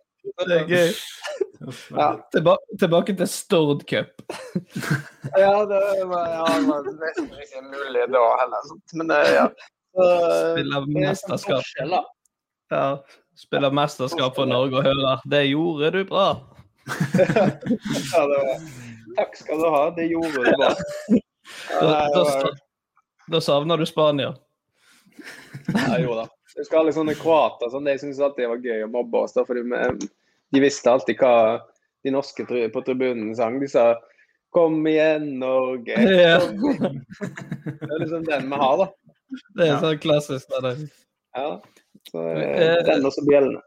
[0.47, 0.91] Det er gøy.
[1.95, 2.07] Ja.
[2.31, 4.23] Tilba tilbake til Stord Cup.
[5.37, 8.69] Ja, det var, ja, det var nesten ikke mulig da heller.
[8.93, 9.47] Men det, ja.
[9.91, 10.07] Så,
[10.53, 12.13] Spiller det er sånn mesterskap.
[12.71, 12.87] Ja.
[13.37, 16.39] Spiller mesterskap for Norge og hører 'Det gjorde du bra'.
[18.13, 18.61] Ja, det var,
[19.17, 20.71] takk skal du ha, det gjorde du bra.
[21.71, 22.51] Ja, Da, da,
[23.31, 24.33] da savner du Spania.
[25.73, 26.27] ja, jo da.
[26.55, 29.33] Jeg husker alle sånne kroater sånn, de syntes alltid det var gøy å mobbe oss.
[29.37, 30.07] da, fordi vi,
[30.55, 31.59] De visste alltid hva
[32.03, 33.59] de norske på tribunen sang.
[33.59, 33.95] De sa
[34.53, 35.93] 'Kom igjen, Norge'.
[36.23, 36.39] Ja.
[36.39, 38.87] Det er liksom den vi har, da.
[39.57, 40.47] Det er sånn klassisk.
[40.49, 40.89] Da, det.
[41.35, 41.59] Ja.
[42.09, 43.61] Så, Eh, eh, den og så bjellene.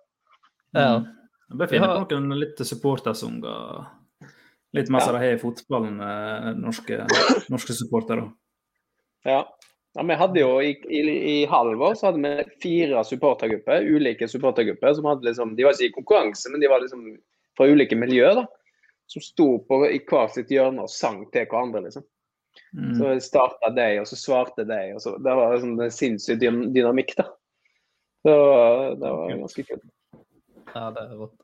[0.76, 1.04] Ja.
[1.50, 3.86] Jeg bør finne på noen litt supportersanger.
[4.72, 5.96] Litt mer som de har i fotballen
[6.62, 7.00] norske,
[7.50, 8.28] norske supportere.
[9.26, 9.40] Ja.
[9.94, 11.00] ja, Vi hadde jo i, i,
[11.32, 14.94] i halvår så hadde vi fire supportergrupper, ulike supportergrupper.
[14.94, 17.02] som hadde liksom, De var ikke i konkurranse, men de var liksom
[17.58, 18.34] fra ulike miljøer.
[18.34, 18.46] da,
[19.10, 21.82] Som sto på i hver sitt hjørne og sang til hverandre.
[21.88, 22.06] liksom.
[22.78, 22.94] Mm.
[22.94, 24.94] Så starta de, og så svarte de.
[24.94, 27.16] og så, Det var liksom en sinnssyk dynamikk.
[27.18, 27.26] da.
[28.26, 28.34] Så
[29.00, 29.86] det var ganske kult.
[30.74, 31.38] Ja, det er rått.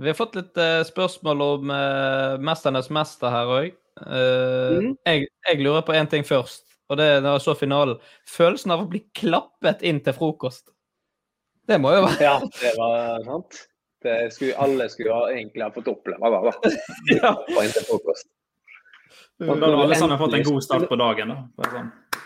[0.00, 3.70] Vi har fått litt eh, spørsmål om eh, 'Mesternes mester' her òg.
[4.00, 4.94] Mhm.
[5.04, 7.98] jeg, jeg lurer på én ting først, og det er når jeg så finalen.
[8.24, 10.70] Følelsen av å bli klappet inn til frokost.
[11.68, 13.60] Det må jo være Ja, det var sant.
[14.00, 16.40] Det skulle, alle skulle egentlig ha fått oppleve det.
[16.48, 16.70] da.
[17.18, 17.34] ja.
[17.60, 18.30] Inn til frokost.
[19.40, 21.34] Da hadde alle sammen fått en god start på dagen.
[21.36, 21.84] da.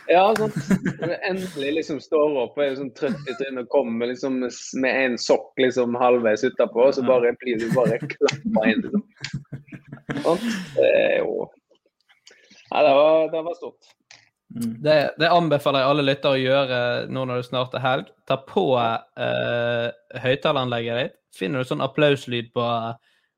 [0.09, 0.55] Bare sånn.
[1.01, 4.40] Når du endelig liksom står opp og er sånn trøtt i trynet og kommer liksom
[4.43, 8.85] med en sokk liksom halvveis utapå, så bare blir du bare klappa inn.
[8.85, 9.05] liksom.
[10.25, 10.49] Sånn.
[10.77, 11.51] Det er jo
[12.75, 13.93] Nei, det var, det var stort.
[14.55, 14.71] Mm.
[14.83, 16.79] Det, det anbefaler jeg alle lyttere å gjøre
[17.12, 18.09] nå når det snart er helg.
[18.27, 19.88] Ta på eh,
[20.25, 21.17] høyttaleranlegget ditt.
[21.38, 22.67] Finner du sånn applauslyd på,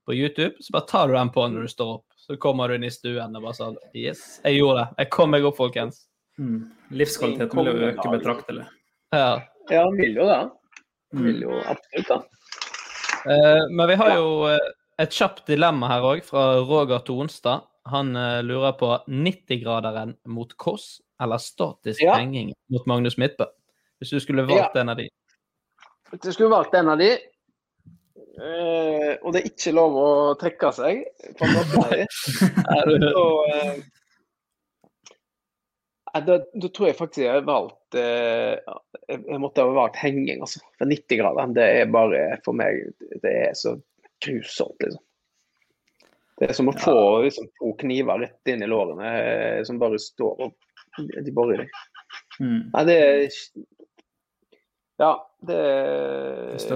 [0.09, 2.07] på YouTube, så bare tar du den på når du står opp.
[2.17, 5.03] Så kommer du inn i stuen og bare sånn Yes, jeg gjorde det.
[5.05, 6.07] Jeg kom meg opp, folkens.
[6.39, 6.71] Mm.
[6.91, 8.67] Livskvaliteten vil jo øke betraktelig.
[9.15, 9.43] Ja.
[9.71, 10.37] Ja, vil jo det.
[11.13, 11.25] Han Mm.
[11.25, 12.21] vil jo absolutt det.
[13.33, 14.59] Eh, men vi har jo, eh,
[14.99, 17.63] et kjapt dilemma her òg, fra Roger Tonstad.
[17.87, 22.17] Han uh, lurer på 90-graderen mot Kåss eller statisk Ja.
[22.19, 23.45] henging mot Magnus Midtbø.
[24.01, 24.81] Hvis du skulle valgt Ja.
[24.81, 25.09] en av de.
[26.11, 27.11] Hvis jeg skulle valgt en av de,
[28.43, 30.09] eh, og det er ikke lov å
[30.41, 31.05] trekke seg
[31.39, 31.93] på noen av
[33.15, 33.81] så eh, eh,
[36.25, 38.57] da, da tror jeg faktisk jeg har valgt eh,
[39.09, 40.63] jeg, jeg måtte ha valgt henging, altså.
[40.79, 43.77] For 90 grader, det er bare for meg Det er så
[44.25, 45.03] grusomt, liksom.
[46.37, 50.01] Det er som å få liksom, to kniver rett inn i lårene eh, som bare
[50.01, 50.57] står og
[50.97, 51.79] de borer i deg.
[52.41, 52.61] Mm.
[52.73, 53.39] Nei, det er
[55.01, 55.11] Ja,
[55.45, 55.61] det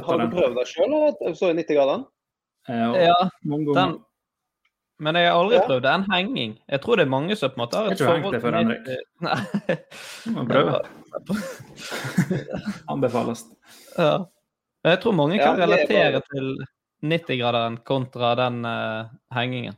[0.05, 0.96] Har du prøvd det sjøl,
[1.37, 2.07] så i 90-graderen?
[2.68, 3.98] Ja, Ja, mange den, ganger.
[5.00, 5.64] Men jeg har aldri Ja.
[5.66, 6.52] prøvd en henging.
[6.68, 8.40] Jeg tror det er mange som på en måte har Jeg et ikke hengt det
[8.42, 8.84] før, til Henrik.
[9.26, 9.40] Nei.
[10.36, 10.80] Må prøve.
[12.92, 13.44] Anbefales.
[13.96, 14.26] Ja.
[14.82, 16.66] Men jeg tror mange kan er relatere bare- til
[17.10, 19.76] 90-graderen kontra den uh, hengingen.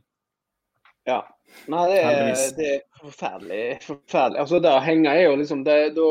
[1.06, 1.20] Ja.
[1.68, 3.64] Nei, det er, det er forferdelig.
[3.85, 4.38] forferdelig.
[4.40, 6.06] Altså, det å henge er jo liksom det, Da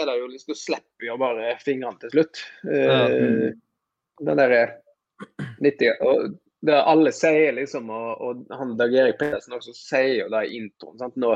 [0.00, 2.40] er det jo liksom, slipper jo bare fingrene til slutt.
[2.64, 3.04] Ja.
[3.06, 3.52] Eh,
[4.20, 4.62] Den derre
[5.62, 6.34] 90 og
[6.66, 10.58] det Alle sier liksom, og, og han Dag Erik Pedersen også sier jo det i
[10.60, 10.98] introen.
[11.00, 11.16] sant?
[11.16, 11.34] Nå,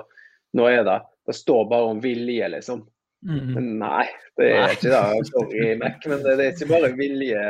[0.55, 2.85] nå er det Det står bare om vilje, liksom.
[3.25, 3.53] Mm.
[3.55, 4.05] Men nei,
[4.37, 4.73] det er Nei.
[4.77, 5.27] ikke det.
[5.31, 7.45] Sorry, Mac, men det, det er ikke bare vilje.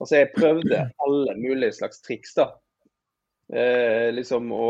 [0.00, 2.46] Altså, jeg prøvde alle mulige slags triks, da.
[3.52, 4.68] Eh, liksom å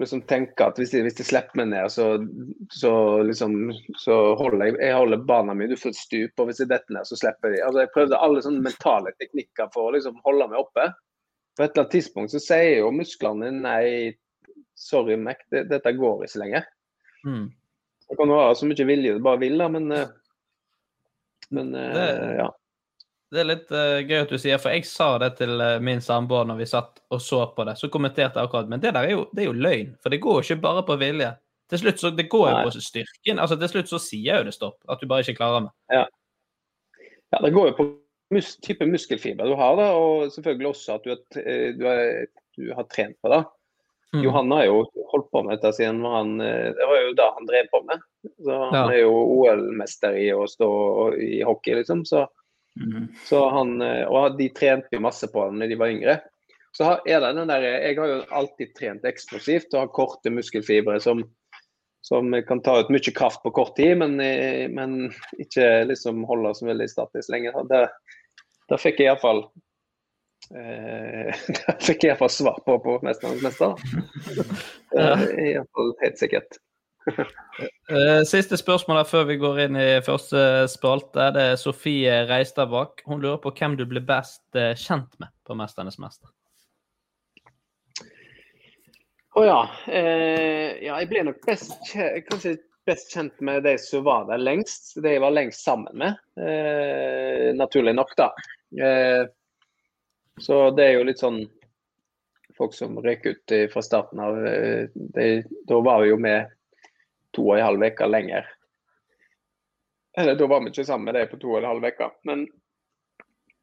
[0.00, 2.06] liksom tenke at hvis de, hvis de slipper meg ned, så,
[2.72, 2.92] så
[3.28, 3.56] liksom
[4.00, 7.18] så holder jeg Jeg holder barna mine utenfor stup, og hvis jeg detter ned, så
[7.20, 7.62] slipper de.
[7.64, 10.90] Altså, jeg prøvde alle sånne mentale teknikker for å liksom holde meg oppe.
[11.56, 14.14] På et eller annet tidspunkt så sier jo musklene nei,
[14.78, 16.64] sorry, Mac, det, dette går ikke lenger.
[17.26, 17.50] Mm.
[18.08, 20.08] Det kan være så mye vilje du bare vil, da, men eh,
[21.52, 22.48] Men eh, Det- ja.
[23.32, 26.44] Det er litt uh, gøy at du sier, for jeg sa det til min samboer
[26.44, 27.78] når vi satt og så på det.
[27.80, 28.68] Så kommenterte jeg akkurat.
[28.68, 30.82] Men det der er jo, det er jo løgn, for det går jo ikke bare
[30.84, 31.30] på vilje.
[31.72, 33.38] Til slutt så, Det går jo på styrken.
[33.40, 34.76] altså Til slutt så sier jo det stopp.
[34.84, 35.70] At du bare ikke klarer det.
[37.32, 37.86] ja, det går jo på
[38.32, 42.30] mus type muskelfiber du har, da, og selvfølgelig også at du, har eh, du, har,
[42.58, 43.42] du har trent på det.
[44.12, 44.24] Mm.
[44.26, 47.48] Johan har jo holdt på med dette siden han, eh, det var jo det han
[47.48, 48.02] drev på med.
[48.44, 48.82] Så han Ja.
[48.92, 50.68] er jo OL-mester i å stå
[51.16, 52.04] i hockey, liksom.
[52.04, 52.26] Så,
[52.80, 53.06] mm.
[53.24, 56.18] så han, eh, og de trente masse på han når de var yngre.
[56.76, 61.00] Så er det den der, Jeg har jo alltid trent eksplosivt og har korte muskelfibre
[61.00, 61.24] som,
[62.00, 64.16] som kan ta ut mye kraft på kort tid, men,
[64.72, 67.52] men ikke liksom holde oss veldig statisk lenge.
[67.52, 67.82] Så Det,
[68.72, 69.44] det fikk jeg iallfall
[70.52, 73.78] Uh, Det fikk jeg iallfall svar på på 'Mesternes mester'.
[74.98, 76.58] Er iallfall helt sikkert.
[77.08, 81.30] uh, Siste spørsmål her før vi går inn i første spalte.
[81.32, 83.00] Det er Sofie Reistadbakk.
[83.06, 86.28] Hun lurer på hvem du ble best eh, kjent med på 'Mesternes mester'.
[89.32, 89.60] Å ja.
[89.88, 94.42] Uh, ja, jeg ble nok best, kje- kanskje best kjent med de som var der
[94.42, 94.98] lengst.
[95.00, 96.18] De jeg var lengst sammen med.
[96.36, 98.28] Eh, naturlig nok, da.
[98.80, 99.26] Eh,
[100.40, 101.42] så det er jo litt sånn
[102.56, 105.28] folk som røyk ut fra starten av eh, de,
[105.68, 106.52] Da var vi jo med
[107.36, 108.48] to og en halv uke lenger.
[110.18, 112.10] Eller da var vi ikke sammen med dem på to og en halv uke.
[112.28, 112.46] Men,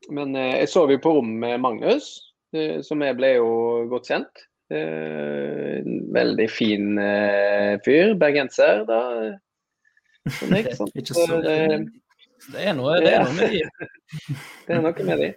[0.09, 2.15] men eh, jeg sov jo på rom med Magnus,
[2.81, 3.49] som jeg ble jo
[3.91, 4.39] godt kjent.
[4.73, 6.97] En veldig fin
[7.85, 8.15] fyr.
[8.17, 9.01] Bergenser, da.
[10.33, 11.93] Sånn, ikke sant?
[12.47, 13.63] Det- er noe, det er noe med de.
[14.67, 15.29] det er noe med de.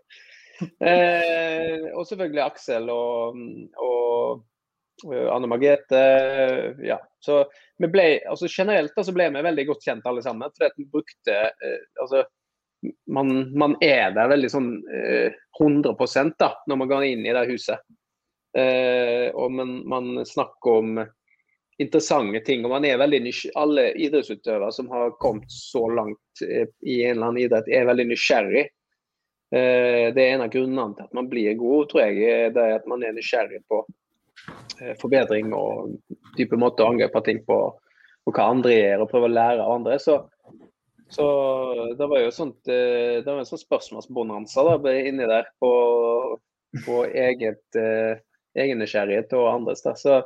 [0.62, 3.38] Eh, og selvfølgelig Aksel og,
[3.82, 4.44] og,
[5.08, 6.02] og Anne Margrethe.
[6.86, 7.00] Ja.
[7.22, 7.42] Så
[7.82, 10.52] vi ble, altså generelt så ble vi veldig godt kjent alle sammen.
[10.54, 12.22] Fordi at vi brukte eh, altså,
[13.10, 15.96] man, man er der veldig sånn eh, 100
[16.38, 17.82] da, når man går inn i det huset.
[18.58, 21.02] Eh, og man, man snakker om
[21.78, 22.64] interessante ting.
[22.64, 23.56] og man er veldig nysgjerrig.
[23.56, 28.06] Alle idrettsutøvere som har kommet så langt eh, i en eller annen idrett, er veldig
[28.10, 28.64] nysgjerrig.
[29.52, 32.22] Eh, Det er en av grunnene til at man blir god, tror jeg.
[32.22, 33.84] eh, Det er at man er nysgjerrig på
[34.98, 35.92] forbedring og
[36.36, 37.58] type måte å angripe ting på.
[38.26, 39.98] Og hva andre gjør, og prøve å lære av andre.
[40.02, 40.16] Så,
[41.10, 41.26] så
[41.98, 45.70] det var jo sånt, det var en sånn spørsmålsbonanza da, inni der på,
[46.86, 47.62] på eget,
[48.56, 49.82] egen nysgjerrighet og andres.
[49.82, 50.22] der, Så,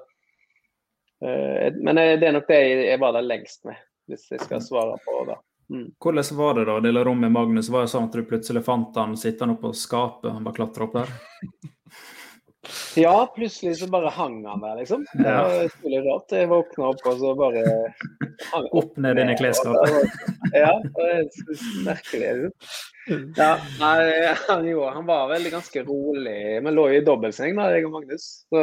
[1.21, 3.79] men eh, det er nok det jeg, var der lengst med,
[4.11, 5.39] hvis jeg skal svare på det.
[5.73, 5.87] Mm.
[5.99, 7.71] Hvordan var det da å dele rom med Magnus?
[7.73, 10.31] Var det sånn at du plutselig fant han sittende oppe på skapet?
[10.31, 11.17] Han bare klatra opp der?
[12.97, 15.07] Ja, plutselig så bare hang han der, liksom.
[15.13, 16.33] Det var utrolig rart.
[16.33, 17.65] Jeg våkna opp, og så bare
[18.53, 19.77] hang Opp ned dine klesskap.
[20.57, 21.25] Ja, det er
[21.85, 22.29] merkelig.
[22.41, 23.25] Liksom.
[23.37, 23.97] Ja, nei,
[24.47, 26.39] han, jo, han var veldig ganske rolig.
[26.65, 28.29] Vi lå jo i dobbeltseng, da, jeg og Magnus.
[28.51, 28.63] Så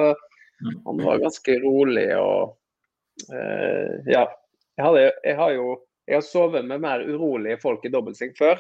[0.86, 4.28] han var ganske rolig og eh, Ja.
[4.74, 5.66] Jeg, hadde, jeg har jo
[6.06, 8.58] jeg har sovet med mer urolige folk i dobbeltseng før,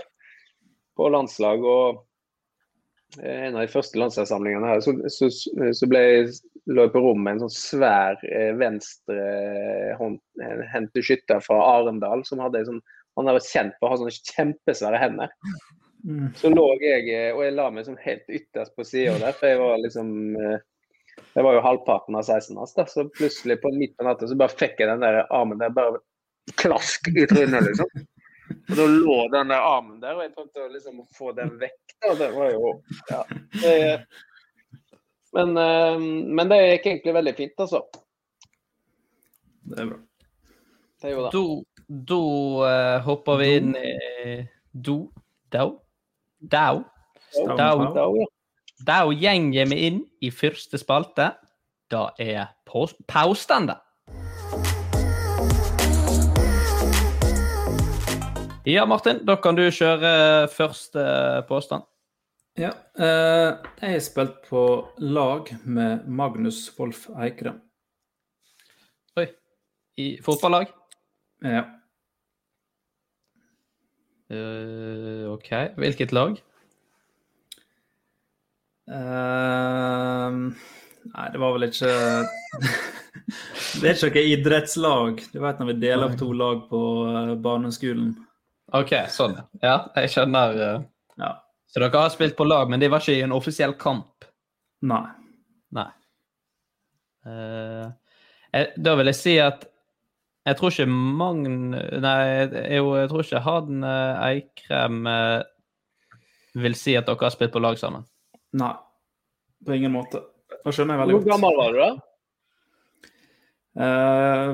[0.96, 1.64] på landslag.
[1.64, 2.06] og
[3.20, 6.28] eh, en av de første landslagssamlingene her, så, så, så ble jeg,
[6.72, 12.22] lå jeg på rommet med en sånn svær eh, venstrehendte skytter fra Arendal.
[12.28, 12.84] som hadde sånn,
[13.20, 15.30] Han er kjent for å ha sånne kjempesvære hender.
[16.04, 16.28] Mm.
[16.36, 19.46] Så lå jeg, eh, og jeg la meg sånn helt ytterst på sida der, for
[19.52, 20.60] jeg var liksom eh,
[21.34, 24.38] Jeg var jo halvparten av 16 hans, da, så plutselig på midten av natta så
[24.38, 26.02] bare fikk jeg den der armen der bare
[26.60, 28.06] klask i trynet, liksom.
[28.54, 31.96] Og da lå den der armen der, og jeg prøvde å liksom få den vekk.
[32.06, 32.72] da, Det var jo
[33.10, 33.24] Ja.
[33.62, 33.76] Det,
[35.34, 36.00] men, eh,
[36.38, 37.84] men det gikk egentlig veldig fint, altså.
[39.64, 40.00] Det er bra.
[41.02, 41.40] Det gjorde det.
[41.40, 42.22] Da, da
[42.70, 43.94] eh, hopper vi inn i
[44.72, 45.00] Do?
[45.50, 45.80] Dau?
[46.40, 46.84] Dau?
[47.34, 47.58] Dau.
[47.58, 47.94] Dau.
[47.94, 48.16] Dau.
[48.22, 48.30] ja.
[48.82, 51.30] Da gjenger vi inn i første spalte.
[51.92, 53.78] Da er pås- påstander.
[58.66, 61.04] Ja, Martin, da kan du kjøre første
[61.48, 61.84] påstand.
[62.58, 62.72] Ja.
[62.98, 67.62] Eh, jeg har spilt på lag med Magnus Wolff Eikrem.
[69.18, 69.28] Oi.
[69.98, 70.72] I fotballag?
[71.44, 71.66] Ja.
[74.34, 75.50] Uh, OK.
[75.78, 76.40] Hvilket lag?
[78.92, 80.34] Eh,
[81.14, 81.92] nei, det var vel ikke
[83.80, 85.24] Det er ikke noe idrettslag.
[85.32, 88.14] Du vet når vi deler opp to lag på eh, barneskolen.
[88.74, 89.38] OK, sånn.
[89.64, 90.62] Ja, jeg skjønner.
[90.68, 90.80] eh.
[91.22, 91.34] Ja.
[91.70, 94.26] Så dere har spilt på lag, men det var ikke i en offisiell kamp?
[94.86, 95.06] Nei.
[95.74, 95.90] Nei.
[97.24, 97.88] Uh,
[98.52, 99.64] jeg, da vil jeg si at
[100.44, 101.72] jeg tror ikke Magn...
[102.04, 102.18] Nei,
[102.76, 105.46] jo, jeg tror ikke han eh, Eikrem eh,
[106.60, 108.04] vil si at dere har spilt på lag sammen.
[108.54, 108.74] Nei.
[109.66, 110.22] På ingen måte.
[110.64, 111.24] Det skjønner jeg veldig godt.
[111.24, 111.92] Hvor gammel var du da?
[113.84, 114.50] Eh,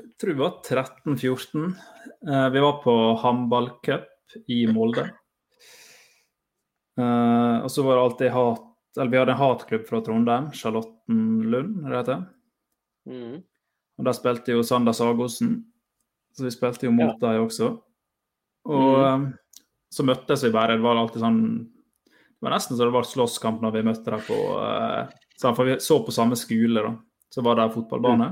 [0.00, 1.64] jeg tror vi var 13-14.
[2.28, 4.06] Eh, vi var på håndballcup
[4.52, 5.08] i Molde.
[7.00, 8.66] Eh, og så var det alltid hat
[8.98, 12.22] Eller vi hadde en hatklubb fra Trondheim, Charlottenlund, er det det heter?
[13.06, 13.36] Mm.
[14.00, 15.52] Og der spilte jo Sander Sagosen,
[16.34, 17.68] så vi spilte jo mot dem også.
[18.66, 19.28] Og Mm.
[19.94, 20.74] så møttes vi bare.
[20.74, 21.70] Det var alltid sånn
[22.40, 25.10] Det var nesten så det var slåsskamp når vi møtte dem på eh,
[25.42, 26.94] For vi så på samme skole, da.
[27.30, 28.30] Så var det fotballbane.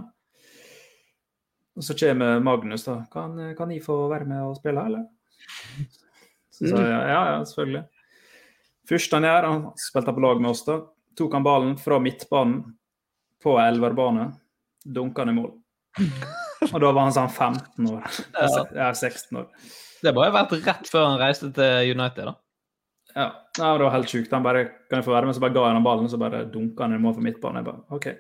[1.77, 3.03] Og så kommer Magnus, da.
[3.13, 5.05] Kan, kan jeg få være med og spille, eller?
[6.51, 7.85] Så sa jeg ja, ja, selvfølgelig.
[8.89, 10.79] Første han gjør, han spilte på lag med oss, da.
[11.21, 12.65] Tok han ballen fra midtbanen
[13.45, 14.31] på elverbane,
[14.89, 15.53] dunka han i mål.
[16.73, 18.19] Og da var han sånn 15 år.
[18.73, 19.53] Ja, 16 år.
[20.01, 22.39] Det må ha vært rett før han reiste til United, da.
[23.19, 23.27] Ja,
[23.59, 24.31] ja det var helt sjukt.
[24.33, 26.45] Han bare kan jeg få være med, så bare ga jeg han ballen, så bare
[26.53, 27.59] dunka han i mål for midtbanen.
[27.59, 28.07] Jeg bare OK.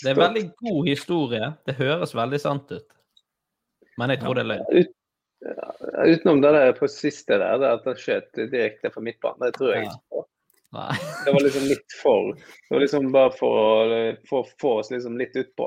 [0.00, 1.46] Det er en veldig god historie.
[1.68, 2.88] Det høres veldig sant ut.
[4.00, 4.64] Men jeg tror det er løgn.
[4.72, 4.92] Ut,
[5.44, 5.66] ja,
[6.14, 9.70] utenom det der på siste der, det at han skjøt direkte fra midtbanen, det tror
[9.74, 9.88] jeg Ja.
[9.90, 10.20] ikke på.
[10.78, 10.94] Nei.
[11.26, 13.90] Det var liksom litt for Det var liksom bare for
[14.38, 15.66] å få oss liksom litt utpå.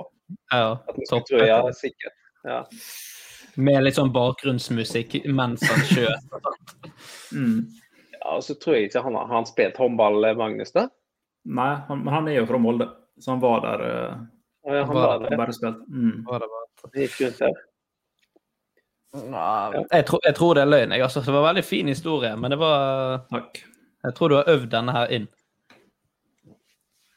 [0.49, 2.15] Ja, At vi skulle tro, ja, sikkert.
[2.47, 2.63] Ja.
[3.55, 6.37] Med litt sånn bakgrunnsmusikk mens han skjøt.
[7.33, 7.59] Mm.
[8.19, 10.87] ja, så tror jeg ikke han har han spilt håndball, eh, Magnus, da?
[11.45, 12.87] Nei, han, men han er jo fra Molde,
[13.19, 13.83] så han var der.
[13.83, 14.23] Uh,
[14.65, 15.79] Ja, han Var- var Han bare spilt.
[15.91, 16.23] Mm.
[16.25, 17.61] Var det bare at- gikk rundt der.
[19.91, 20.91] Jeg, tror, jeg tror det er løgn.
[20.95, 23.59] Jeg, altså, det var en veldig fin historie, men det var Takk.
[24.03, 25.27] Jeg tror du har øvd denne her inn.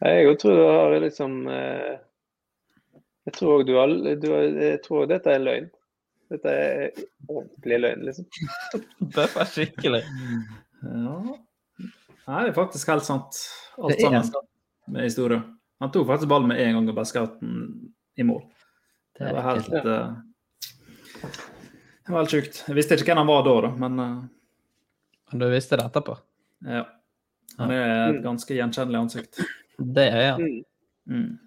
[0.03, 1.97] Jeg tror du har liksom eh,
[3.27, 3.87] Jeg tror du har,
[4.21, 5.71] du har Jeg tror dette er løgn.
[6.33, 8.27] Dette er ordentlig løgn, liksom.
[9.15, 10.03] Bøffa skikkelig.
[10.83, 11.19] Ja.
[12.27, 13.39] Nei, det er faktisk helt sant.
[13.79, 14.49] Alt Det er sammen
[14.91, 15.43] med historie.
[15.83, 17.61] Han tok faktisk ballen med en gang og bare skjøt den
[18.19, 18.43] i mål.
[19.17, 20.17] Det Det er var helt uh,
[21.23, 22.63] Det var helt sjukt.
[22.67, 24.19] Jeg visste ikke hvem han var da, da, men uh,
[25.33, 26.19] Men du visste det etterpå?
[26.67, 26.85] ja.
[27.57, 29.39] Han er et ganske gjenkjennelig ansikt.
[29.79, 30.43] Det er han.
[31.09, 31.23] Mm.
[31.25, 31.39] Mm.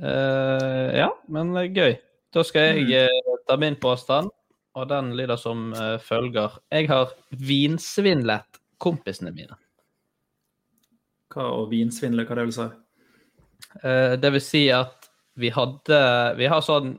[0.00, 1.96] Eh, ja, men er gøy.
[2.32, 3.10] Da skal jeg
[3.48, 4.30] ta min påstand,
[4.74, 6.56] og den lyder som uh, følger.
[6.72, 9.58] Jeg har vinsvindlet kompisene mine.
[11.34, 12.68] Hva å vinsvindle, hva det vil si?
[13.80, 15.08] Uh, det vil si at
[15.40, 15.96] vi hadde
[16.38, 16.92] Vi har sånn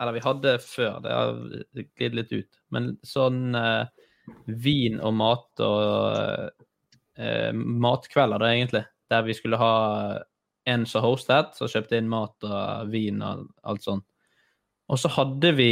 [0.00, 1.34] Eller vi hadde før, det har
[1.98, 3.84] glidd litt ut, men sånn uh,
[4.46, 6.62] vin og mat og
[7.18, 8.84] eh, matkvelder, da, egentlig.
[9.10, 9.74] Der vi skulle ha
[10.64, 14.06] en som hostet, som kjøpte inn mat og vin og alt sånt.
[14.92, 15.70] Og så hadde vi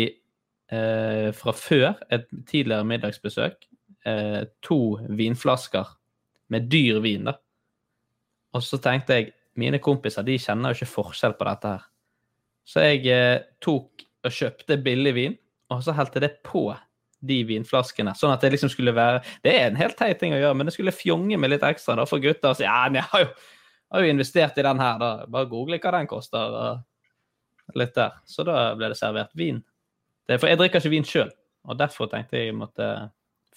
[0.72, 3.66] eh, fra før, et tidligere middagsbesøk,
[4.06, 5.88] eh, to vinflasker
[6.50, 7.36] med dyr vin, da.
[8.54, 11.88] Og så tenkte jeg mine kompiser de kjenner jo ikke forskjell på dette her.
[12.66, 15.36] Så jeg eh, tok og kjøpte billig vin,
[15.70, 16.68] og så helte det på
[17.20, 18.14] de vinflaskene.
[18.16, 20.68] Sånn at det liksom skulle være Det er en helt teit ting å gjøre, men
[20.68, 22.54] det skulle fjonge med litt ekstra da, for gutta.
[22.56, 23.32] si, ja, men jeg har jo,
[23.92, 25.10] har jo investert i den her, da.
[25.28, 26.56] Bare google hva den koster.
[26.60, 26.86] og
[27.74, 28.16] litt der.
[28.26, 29.60] Så da ble det servert vin.
[30.30, 31.30] Det er for jeg drikker ikke vin sjøl,
[31.66, 32.86] og derfor tenkte jeg jeg måtte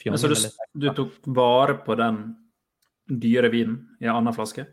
[0.01, 0.37] fjonge Så du,
[0.81, 2.23] du tok vare på den
[3.05, 4.65] dyre vinen i en annen flaske?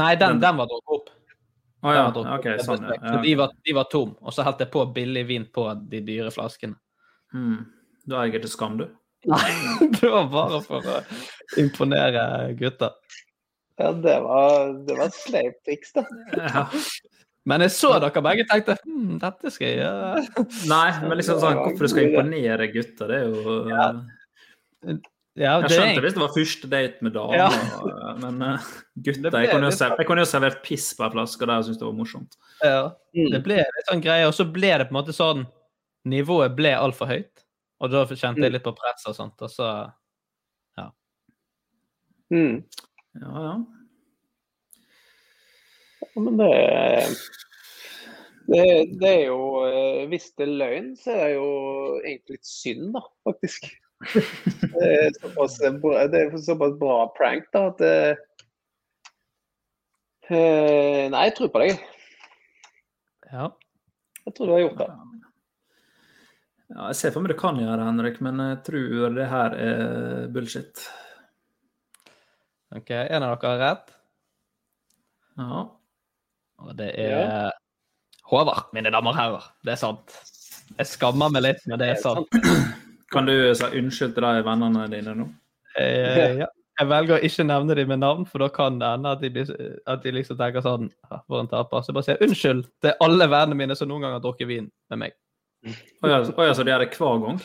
[0.00, 1.10] Nei, den, den- den var drukket opp.
[1.84, 2.64] Å ja, Den var drukket OK, opp.
[2.66, 2.96] sånn, ja.
[3.12, 6.00] Så de var, de var tom, og så helte jeg på billig vin på de
[6.08, 6.78] dyre flaskene.
[7.36, 7.60] Hmm.
[8.08, 8.86] Da er jeg til skam, du.
[9.28, 9.44] Nei,
[9.98, 10.96] det var bare for å
[11.60, 12.24] imponere
[12.58, 12.94] gutta.
[13.78, 16.06] Ja, det var, det var et sleipt triks, da.
[16.34, 16.64] Ja.
[17.46, 20.24] Men jeg så dere begge tenkte hm, dette skal jeg gjøre.
[20.74, 23.54] Nei, men liksom sånn, hvorfor du skal imponere gutter, det er jo
[25.38, 28.14] Ja, Jeg det skjønte er hvis det var første date med damer, Ja.
[28.24, 28.68] men eh,
[29.06, 31.64] gutter ble Jeg kunne jo jeg kunne jo servert piss på en flaske der og
[31.68, 32.36] syntes det var morsomt.
[32.64, 32.80] Ja,
[33.14, 33.30] Mm.
[33.32, 35.46] det ble litt sånn greie, og så ble det på en måte sånn
[36.08, 37.44] Nivået ble altfor høyt,
[37.82, 39.70] og da kjente jeg litt på press og sånt, og så
[42.30, 42.62] Mm.
[43.16, 43.52] Ja, ja.
[43.56, 43.77] Ja,
[46.18, 46.52] Men det,
[48.48, 48.62] det,
[49.00, 51.50] det er jo eh, Hvis det er løgn, så er det jo
[52.02, 53.68] egentlig litt synd, da, faktisk.
[54.08, 57.94] Det er såpass bra, det er såpass bra prank, da, at det,
[60.30, 61.82] eh, Nei, jeg tror på deg.
[63.32, 63.50] Ja.
[64.24, 64.88] Jeg tror du har gjort det.
[64.92, 65.04] ja.
[66.68, 70.26] Jeg ser for meg du kan gjøre det, Henrik, men jeg tror det her er
[70.34, 70.82] bullshit.
[72.76, 73.94] OK, en av dere har rett,
[75.38, 75.62] Ja.
[76.62, 77.50] Og det er
[78.28, 79.44] Håvard, mine damer og herrer.
[79.64, 80.14] Det er sant.
[80.76, 82.28] Jeg skammer meg litt, men det er sant.
[83.12, 85.28] Kan du si unnskyld til de vennene dine nå?
[85.80, 86.48] Eh, ja.
[86.78, 89.42] Jeg velger å ikke nevne dem med navn, for da kan det hende at de,
[89.90, 91.82] at de liksom tenker sånn «Ah, For en taper.
[91.82, 94.68] Så jeg bare sier unnskyld til alle vennene mine som noen gang har drukket vin
[94.92, 95.16] med meg.
[96.04, 97.42] Å ja, å ja, så de gjør det hver gang?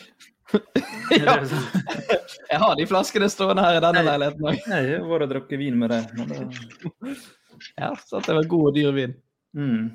[1.14, 1.34] Ja.
[1.40, 4.60] Jeg har de flaskene stående her i denne leiligheten òg.
[4.68, 7.16] Jeg har vært og drukket vin med det-
[7.78, 9.14] Ja, så det var god og dyr vin.
[9.56, 9.90] Mm.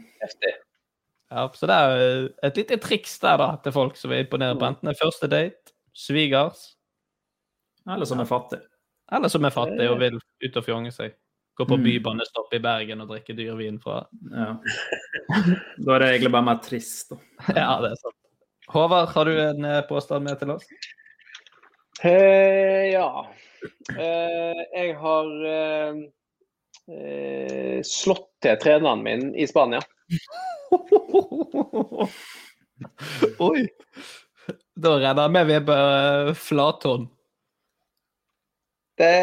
[1.32, 4.56] Ja, så det er jo et lite triks der da, til folk som vil imponere
[4.58, 6.76] på enten en første date, svigers,
[7.90, 8.60] Eller som er fattig.
[9.12, 11.14] eller som er fattig og vil ut og fjonge seg.
[11.60, 11.84] Gå på Mm.
[11.84, 14.56] bybanestopp i Bergen og drikke dyr vin fra Ja.
[15.78, 17.18] Da er det egentlig bare mer trist, da.
[17.56, 18.16] Ja, det er sant.
[18.70, 20.64] Håvard, har du en eh, påstand med til oss?
[22.04, 23.26] Eh, ja.
[23.98, 25.94] Eh, jeg har eh,
[26.90, 29.82] eh, slått til treneren min i Spania.
[33.50, 33.68] Oi!
[34.80, 37.10] Da regner jeg med vi er på eh, flathånd.
[39.00, 39.14] Det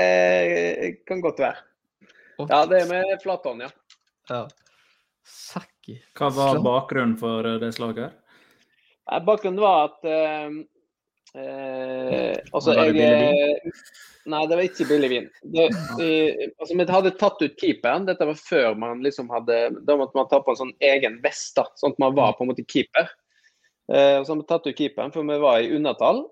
[1.09, 1.59] kan godt være.
[2.49, 3.71] Ja, det er med flathånd, ja.
[4.31, 4.43] Ja.
[5.27, 5.99] Sakki.
[6.17, 8.15] Hva var bakgrunnen for eh, det slaget her?
[9.27, 10.49] Bakgrunnen var at eh,
[11.37, 13.83] eh, Altså, Var det jeg eh,
[14.27, 15.27] Nei, det var ikke billig vin.
[15.55, 15.69] Det,
[16.03, 18.09] eh, altså, Vi hadde tatt ut keeperen.
[18.09, 21.53] Dette var før man liksom hadde Da måtte man ta på en sånn egen vest,
[21.59, 23.07] da, sånn at man var på en måte keeper.
[23.93, 26.25] Eh, så hadde vi tatt ut keeperen, for vi var i undertall.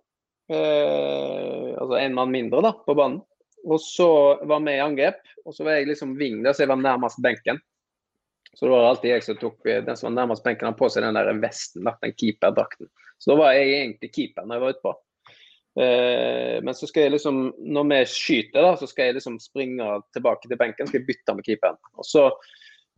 [0.51, 3.23] Eh, altså én mann mindre da, på banen.
[3.65, 4.09] Og så
[4.45, 7.23] var vi i angrep, og så var jeg liksom wing, der, så jeg var nærmest
[7.25, 7.63] benken.
[8.55, 10.91] Så det var alltid jeg som tok eh, den som var nærmest benken, han på
[10.93, 12.91] seg den der vesten, den keeperdrakten.
[13.25, 14.91] Så da var jeg egentlig keeper når jeg var utpå.
[15.81, 19.87] Eh, men så skal jeg liksom, når vi skyter, da, så skal jeg liksom springe
[20.15, 21.81] tilbake til benken, skal jeg bytte med keeperen.
[21.97, 22.27] Og så,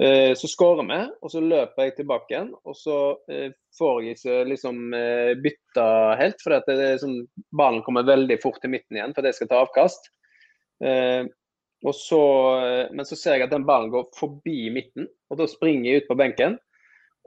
[0.03, 2.51] eh, så skårer vi, og så løper jeg tilbake igjen.
[2.67, 2.99] Og så
[3.31, 4.85] eh, får jeg ikke liksom
[5.47, 5.89] bytta
[6.21, 7.23] helt, for det er sånn,
[7.57, 10.11] ballen kommer veldig fort til midten igjen for at jeg skal ta avkast.
[11.97, 12.21] Så,
[12.93, 16.09] men så ser jeg at den ballen går forbi midten, og da springer jeg ut
[16.09, 16.57] på benken.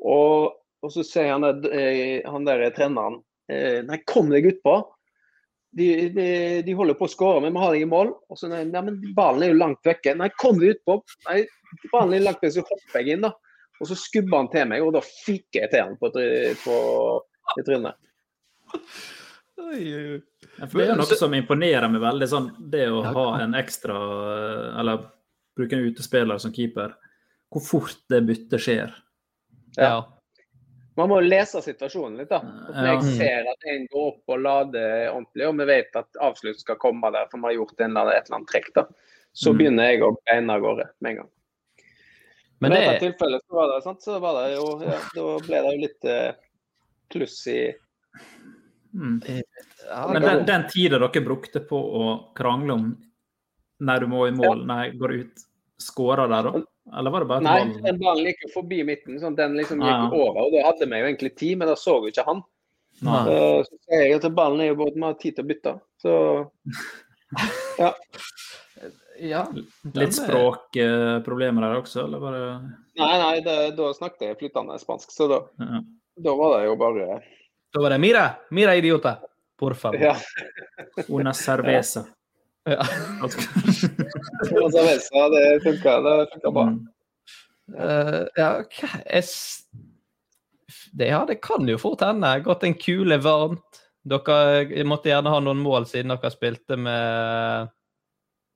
[0.03, 0.51] Og,
[0.85, 3.19] og så sier han der, eh, han der treneren
[3.51, 4.79] eh, Nei, kom deg utpå.
[5.75, 6.29] De, de,
[6.65, 8.13] de holder på å skåre, men vi har ingen mål.
[8.31, 10.15] Og så nei, nei, men ballen er jo langt vekke.
[10.17, 10.97] Nei, kom deg utpå.
[11.27, 11.43] Nei,
[11.91, 13.35] ballen er langt vekke, så hopper jeg inn, da.
[13.79, 16.79] Og så skubber han til meg, og da fikk jeg til han på, på,
[17.53, 18.09] på, trynet.
[19.59, 22.27] Ja, det er noe som imponerer meg veldig.
[22.31, 23.97] sånn, Det å ha en ekstra
[24.79, 25.03] Eller
[25.57, 26.95] bruke en utespiller som keeper.
[27.51, 28.93] Hvor fort det byttet skjer.
[29.77, 30.03] Ja.
[30.99, 32.41] Man må lese situasjonen litt, da.
[32.43, 36.21] At Når jeg ser at en går opp og lader ordentlig, og vi vet at
[36.27, 38.71] avslutt skal komme der, for vi har gjort en eller annen, et eller annet trekk,
[38.75, 38.85] da,
[39.33, 39.57] så Mm.
[39.59, 41.29] begynner jeg å beine av gårde med en gang.
[42.59, 42.77] Men det...
[42.77, 45.75] i dette tilfellet så var det, sant, så var det jo ja, Da ble det
[45.75, 46.35] jo litt kluss
[47.09, 47.61] pluss i
[48.93, 49.21] Mm.
[49.87, 52.87] ja, Men den, den tida dere brukte på å krangle om
[53.79, 55.43] når du må i mål, når jeg går ut,
[55.79, 56.61] skåra der da?
[56.97, 59.19] Eller var det bare at Nei, ballen den ballen gikk jo forbi midten.
[59.21, 60.09] sånn, Den liksom gikk Ja.
[60.11, 60.41] over.
[60.45, 62.41] og Da hadde vi jo egentlig tid, men da så jo ikke han.
[63.01, 63.23] Nei.
[63.25, 65.73] Så sier jeg at ballen er jo både vi har tid til å bytte.
[66.01, 66.13] Så
[67.79, 67.93] ja.
[69.19, 69.45] ja,
[69.93, 72.43] Litt språkproblemer der også, eller bare
[72.99, 75.81] Nei, nei, det, da snakket jeg flytende spansk, så da, ja.
[76.25, 77.21] da var det jo bare
[77.71, 79.19] Da var det Mira, Mira idiota.
[79.59, 79.99] Por favor.
[79.99, 80.15] Ja.
[81.09, 82.05] Una cerveza.
[82.63, 82.83] Ja.
[85.29, 86.65] Det funka det funka bra.
[87.77, 88.83] Eh, ja, ok.
[90.91, 92.39] Det, ja, det kan jo fort hende.
[92.39, 93.83] Gått en kule varmt.
[94.09, 97.69] Dere måtte gjerne ha noen mål siden dere spilte med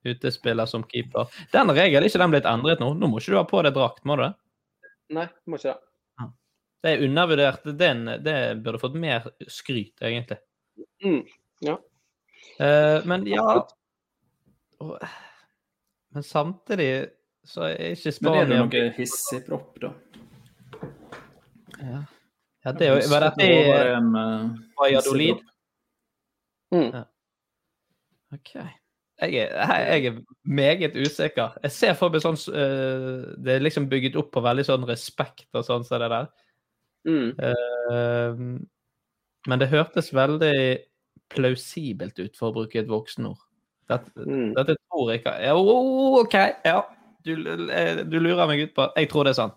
[0.04, 1.30] utespiller som keeper.
[1.52, 2.92] Den regelen er ikke den blitt endret nå?
[2.96, 4.32] Nå må ikke du ha på deg drakt, må du det?
[5.16, 6.28] Nei, må ikke det.
[6.84, 7.62] Det er undervurdert.
[7.80, 10.36] Den, det burde fått mer skryt, egentlig.
[11.04, 11.22] Mm,
[11.64, 11.78] ja.
[12.60, 13.46] Eh, men ja
[14.80, 14.98] og-
[16.14, 17.08] Men samtidig
[17.44, 19.90] så er ikke Men er det Spania noe hissigpropp, da?
[21.80, 22.04] Ja,
[22.64, 25.42] ja det er jo Var dette i er en, eh, Valladolid?
[26.72, 26.90] Mm.
[26.94, 27.04] Ja.
[28.32, 28.54] OK.
[29.22, 31.54] Jeg er, jeg er meget usikker.
[31.62, 35.46] Jeg ser for meg sånn eh, Det er liksom bygget opp på veldig sånn respekt
[35.54, 36.26] og sånn som det der.
[37.06, 37.30] Mm.
[37.38, 38.34] Eh,
[39.46, 40.78] men det hørtes veldig
[41.30, 43.38] plausibelt ut, for å bruke et voksenord.
[43.88, 44.54] Dette, Mm.
[44.56, 46.78] dette tror jeg ikke ja, oh, OK, ja.
[47.24, 47.32] Du,
[47.70, 49.54] eh, du lurer meg ut på Jeg tror det er sant.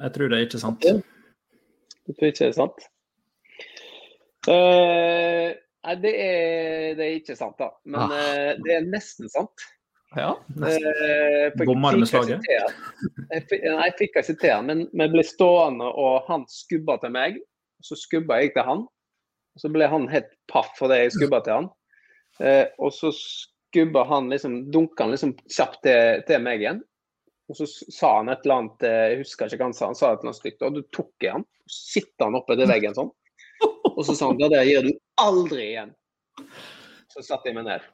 [0.00, 0.80] Jeg tror det er ikke sant.
[0.82, 2.86] Du tror ikke det er sant.
[4.48, 5.48] Eh,
[5.84, 7.70] nei, det er, det er ikke sant, da.
[7.84, 8.14] Men Ah.
[8.14, 9.66] uh, det er nesten sant.
[10.16, 10.34] Ja.
[10.56, 12.40] nesten du med slaget?
[12.48, 17.10] Jeg fikk- Nei, jeg fikk ikke sitere, men vi ble stående, og han skubba til
[17.10, 17.36] meg.
[17.84, 18.86] Så skubba jeg til han.
[19.58, 21.68] Så ble han helt paff fordi jeg skubba til han.
[22.42, 26.82] Eh, og så skubba han liksom, dunka han liksom kjapt til, til meg igjen.
[27.48, 29.98] Og så sa han et eller annet, eh, jeg husker ikke hva han sa, han
[29.98, 30.64] sa et eller annet stygt.
[30.66, 33.12] Og du tok i han, sitter han oppe til veggen sånn.
[33.94, 35.94] Og så sa han det der gjør du aldri igjen.
[37.10, 37.86] Så satte jeg meg ned.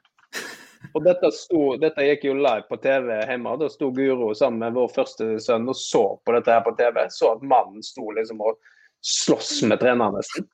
[0.92, 3.54] Og dette, sto, dette gikk jo live på TV hjemme.
[3.62, 7.00] Da sto Guro sammen med vår første sønn og så på dette her på TV.
[7.14, 8.58] Så at mannen sto liksom og
[9.04, 10.46] sloss med treneren nesten.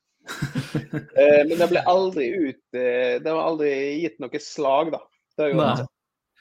[0.90, 3.70] Eh, men det ble aldri ut eh, Det var aldri
[4.00, 5.00] gitt noe slag, da.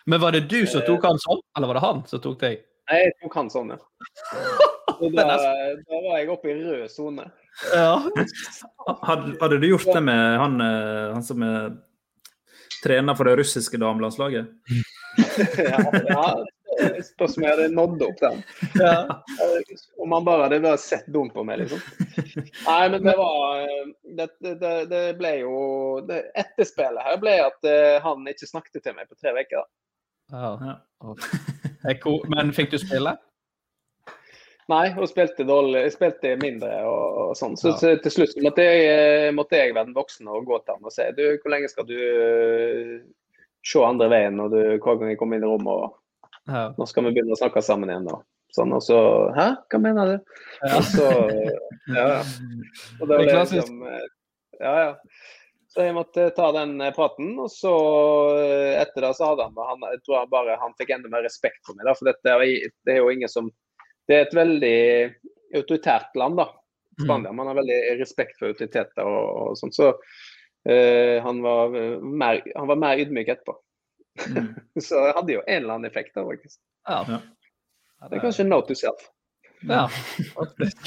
[0.09, 2.61] Men var det du som tok han sånn, eller var det han som tok deg?
[2.89, 3.79] Nei, jeg tok han sånn, ja.
[4.99, 7.23] Da, da var jeg oppe i rød sone.
[7.71, 7.93] Ja.
[9.05, 11.69] Hadde, hadde du gjort det med han, eh, han som er
[12.83, 14.49] trener for det russiske damelandslaget?
[15.69, 15.79] ja,
[16.09, 16.25] ja,
[17.07, 18.41] spørs om jeg hadde nådd opp den.
[18.79, 18.95] ja.
[19.99, 21.81] Om han bare hadde vært sett dumt på meg, liksom.
[22.65, 23.63] Nei, men det var
[24.19, 24.27] Det,
[24.61, 25.55] det, det ble jo
[26.09, 29.65] det Etterspillet her ble at eh, han ikke snakket til meg på tre uker.
[30.33, 30.77] ja.
[32.35, 33.15] Men fikk du spille?
[34.69, 37.55] Nei, og spilte dårlig, spilte mindre og, og sånn.
[37.57, 37.77] Så, Ja.
[37.81, 40.85] så til slutt måtte jeg, eh, måtte jeg være den voksne og gå til han
[40.85, 42.99] og si du, hvor lenge skal du eh,
[43.65, 45.97] se andre veien når du, hver gang jeg kommer inn i rommet og
[46.49, 46.65] Ja.
[46.77, 48.07] nå skal vi begynne å snakke sammen igjen.
[48.09, 48.19] da.
[48.55, 48.99] sånn, og så
[49.35, 50.15] Hæ, hva mener du?
[50.63, 50.77] Ja.
[50.77, 51.09] Og så
[51.89, 52.21] Ja, ja.
[52.99, 53.69] Og Det ble klassisk.
[53.69, 53.83] liksom,
[54.59, 54.95] ja, ja.
[55.69, 57.73] Så jeg måtte ta den eh, praten, og så
[58.41, 61.21] eh, etter det så hadde han, han Jeg tror han bare han fikk enda mer
[61.27, 62.37] respekt for meg, da, for dette
[62.87, 63.51] det er jo ingen som
[64.09, 64.79] Det er et veldig
[65.59, 66.49] autoritært land, da.
[66.99, 67.31] Spania.
[67.31, 69.71] Man har veldig respekt for autoriteter og, og sånn.
[69.71, 73.55] Så uh, han, var mer, han var mer ydmyk etterpå.
[74.27, 74.53] Mm.
[74.87, 76.59] så det hadde jo en eller annen effekt, da, faktisk.
[76.87, 76.99] Ja.
[77.07, 77.21] Ja.
[78.07, 79.09] Det er kanskje note to self.
[79.67, 79.89] Ja.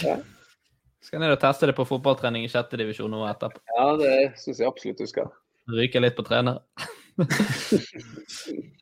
[0.00, 0.16] Ja.
[1.02, 3.60] Skal ned og teste det på fotballtrening i sjette divisjon nå etterpå.
[3.74, 5.32] Ja, det syns jeg absolutt du skal.
[5.72, 6.62] Ryke litt på trenere.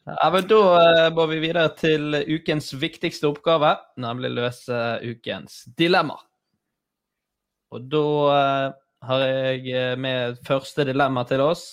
[0.05, 6.19] ja, men da går må vi videre til ukens viktigste oppgave, nemlig løse ukens dilemma.
[7.75, 8.69] Og da eh,
[9.09, 11.65] har jeg eh, med første dilemma til oss,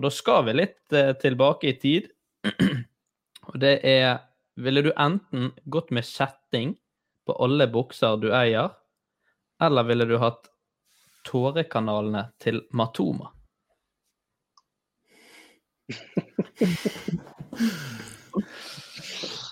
[0.00, 2.06] og da skal vi litt eh, tilbake i tid.
[3.52, 4.24] og det er
[4.60, 6.74] Ville du enten gått med kjetting
[7.24, 8.72] på alle bukser du eier,
[9.62, 10.50] eller ville du hatt
[11.28, 13.30] tårekanalene til Matoma?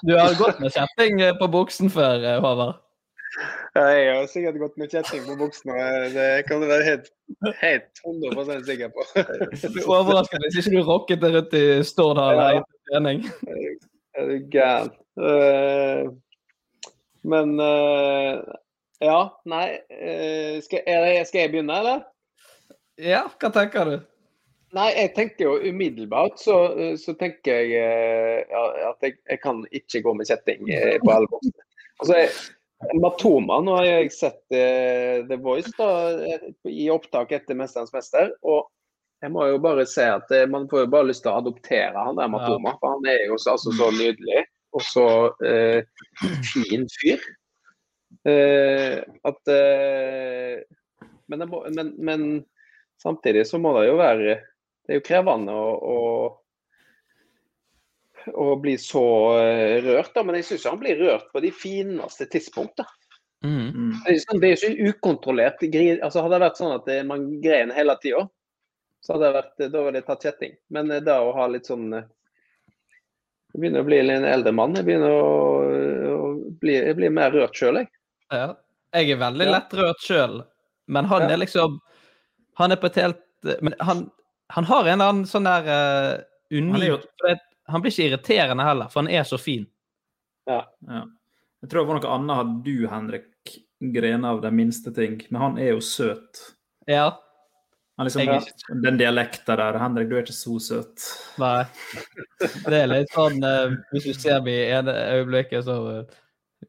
[0.02, 2.76] Du har gått med kjetting eh, på buksen før, eh, Håvard?
[3.76, 5.74] Jeg har sikkert gått med kjetting på buksene.
[6.14, 7.10] Det kan du være helt,
[7.60, 9.04] helt 100 sikker på.
[9.68, 12.48] Du er overrasket hvis ikke du rocket det rundt i Stordal Ja.
[12.56, 13.24] i trening.
[14.18, 14.90] Er du gæren?
[15.18, 16.08] Eh,
[17.28, 18.40] men eh,
[19.04, 22.00] Ja, nei eh, skal, det, skal jeg begynne, eller?
[22.98, 23.98] Ja, hva tenker du?
[24.74, 26.56] Nei, jeg tenker jo umiddelbart så,
[27.00, 30.64] så tenker jeg ja, at jeg, jeg kan ikke gå med kjetting
[31.04, 31.62] på alle buksene.
[32.02, 32.34] Altså, jeg-
[33.00, 35.88] Matoma, nå har jeg sett eh, The Voice da,
[36.22, 38.30] eh, i opptak etter 'Mesterens mester'.
[38.42, 38.68] og
[39.18, 42.06] jeg må jo bare si at eh, Man får jo bare lyst til å adoptere
[42.06, 44.44] han der Matoma, for han er jo så, altså, så nydelig
[44.76, 45.06] og så
[45.44, 45.82] eh,
[46.52, 47.22] fin fyr.
[48.28, 49.00] Eh,
[49.30, 50.60] at eh,
[51.28, 52.28] men, må, men, men
[53.02, 54.38] samtidig så må det jo være
[54.88, 55.98] Det er jo krevende å, å,
[58.34, 59.02] å bli så
[59.40, 60.22] eh, rørt, da.
[60.26, 62.88] Men jeg syns han blir rørt på de fineste tidspunktene.
[63.44, 63.68] Mm.
[63.70, 63.90] Mm.
[64.04, 65.60] Det er jo sånn- det ikke ukontrollert.
[65.70, 68.24] gri- Altså, hadde det vært sånn at man grein hele tida,
[69.00, 70.56] så hadde det vært, da ville jeg tatt kjetting.
[70.70, 72.02] Men det å ha litt sånn eh,
[73.54, 74.74] Jeg begynner å bli en eldre mann.
[74.76, 75.28] Jeg begynner å,
[76.18, 77.88] å bli, jeg blir mer rørt sjøl, jeg.
[78.30, 78.54] Ja.
[78.94, 80.42] Jeg er veldig lett rørt sjøl,
[80.88, 81.28] men han Ja.
[81.34, 81.78] er liksom
[82.58, 83.20] Han er på et helt
[83.62, 84.10] Men han,
[84.50, 87.04] han har en eller annen sånn der uh, unik
[87.68, 89.66] Han blir ikke irriterende heller, for han er så fin.
[90.48, 90.62] Ja.
[90.88, 93.56] Jeg tror det var noe annet hadde du, Henrik,
[93.94, 95.18] grene av de minste ting.
[95.28, 96.40] Men han er jo søt.
[96.88, 97.10] Ja.
[97.98, 99.76] Han liksom, Jeg er Den dialekta der.
[99.82, 101.04] Henrik, du er ikke så søt.
[101.42, 101.64] Nei.
[102.64, 106.18] Det er litt sånn eh, Hvis du ser meg i ene øyeblikket, så eh,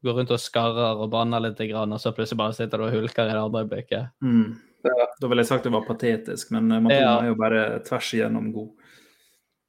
[0.04, 2.94] går rundt og skarrer og banner litt, grann, og så plutselig bare sitter du og
[2.98, 4.10] hulker i det andre øyeblikket.
[4.26, 4.58] Mm.
[4.84, 7.18] Da ville jeg sagt det var patetisk, men man Ja.
[7.20, 8.70] er jo bare tvers igjennom god.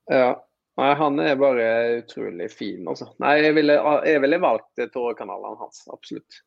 [0.10, 0.30] Ja.
[0.82, 1.66] Nei, han er bare
[2.00, 3.12] utrolig fin, altså.
[3.22, 3.76] Nei, jeg ville,
[4.08, 6.40] jeg ville valgt tårekanalene hans, absolutt.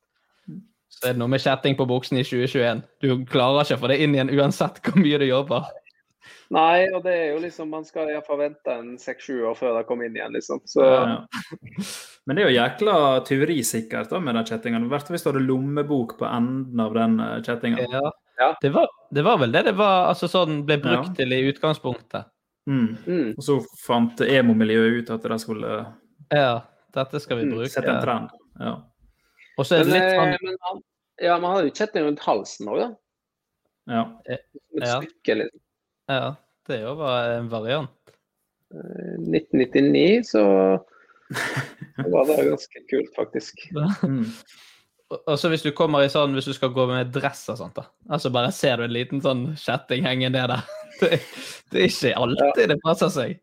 [0.94, 2.82] Så er det noe med kjetting på buksen i 2021.
[3.02, 5.70] Du klarer ikke å få det inn igjen uansett hvor mye du jobber.
[6.54, 9.86] Nei, og det er jo liksom Man skal iallfall vente en seks-sju år før det
[9.88, 10.60] kommer inn igjen, liksom.
[10.70, 11.22] Så Ja.
[12.24, 12.96] Men det er jo jækla
[13.28, 14.78] tyverisikkert da, med den kjettinga.
[14.80, 17.82] I hvert fall hvis du hadde lommebok på enden av den kjettingen.
[17.82, 18.00] kjettinga.
[18.00, 18.12] Ja.
[18.40, 18.48] Ja.
[18.62, 21.16] Det, var, det var vel det det var, altså sånn ble brukt Ja.
[21.20, 22.30] til i utgangspunktet.
[22.66, 22.96] Mm.
[23.06, 23.34] mm.
[23.36, 25.72] Og så fant emo-miljøet ut at det skulle
[26.32, 26.62] Ja,
[26.94, 27.68] dette skal vi Mm, bruke.
[27.70, 28.30] sette en trend.
[28.60, 28.74] Ja.
[29.58, 30.80] Og så er det litt eh, sånn men han,
[31.22, 32.88] ja, man hadde jo kjetting rundt halsen òg, da.
[33.94, 34.04] ja.
[34.24, 35.00] Som et Ja.
[35.00, 35.60] stykke, liksom.
[36.08, 36.34] Ja,
[36.68, 37.90] det jo var en variant.
[38.74, 40.42] 1999 så
[42.10, 43.68] var det ganske kult, faktisk.
[44.02, 44.24] Mm.
[45.12, 47.58] Og og så hvis du kommer i sånn, hvis du skal gå med dress og
[47.60, 47.84] sånt, da.
[48.10, 50.62] Altså bare ser du en liten sånn kjetting henge ned der.
[51.00, 51.18] Det,
[51.72, 53.40] det er ikke alltid det passer seg.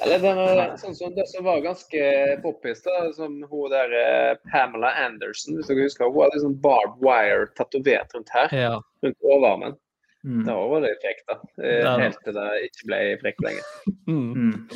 [0.00, 2.04] Eller den, er sånn som det som var ganske
[2.42, 6.08] poppis, da, som hun der eh, Pamela Anderson, hvis dere husker.
[6.08, 8.72] Hun hadde sånn barbed wire tatovert rundt her, Ja.
[9.04, 9.76] rundt overarmen.
[10.24, 10.42] Mm.
[10.48, 11.36] Da var det frekt, da.
[11.64, 11.84] Eh.
[12.00, 13.68] Helt til det ikke ble frekt lenger.
[14.08, 14.32] Mm.
[14.32, 14.68] Mm.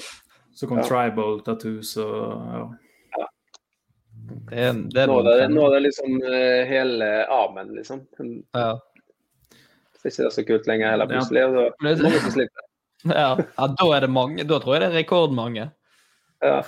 [0.54, 0.86] Så kom Ja.
[0.88, 2.74] tribal tattoos og
[3.16, 3.26] ja.
[4.48, 8.04] Det er, det er Nå er det, nå er det liksom eh, hele armen, liksom.
[8.54, 8.74] ja.
[10.04, 11.18] Så ikke det er så kult lenger heller, Ja.
[11.18, 11.44] plutselig.
[11.48, 12.48] Og så må vi som.
[13.04, 13.36] Ja.
[13.36, 14.44] ja, da er det mange.
[14.48, 15.66] Da tror jeg det er rekordmange.
[16.40, 16.62] Ja.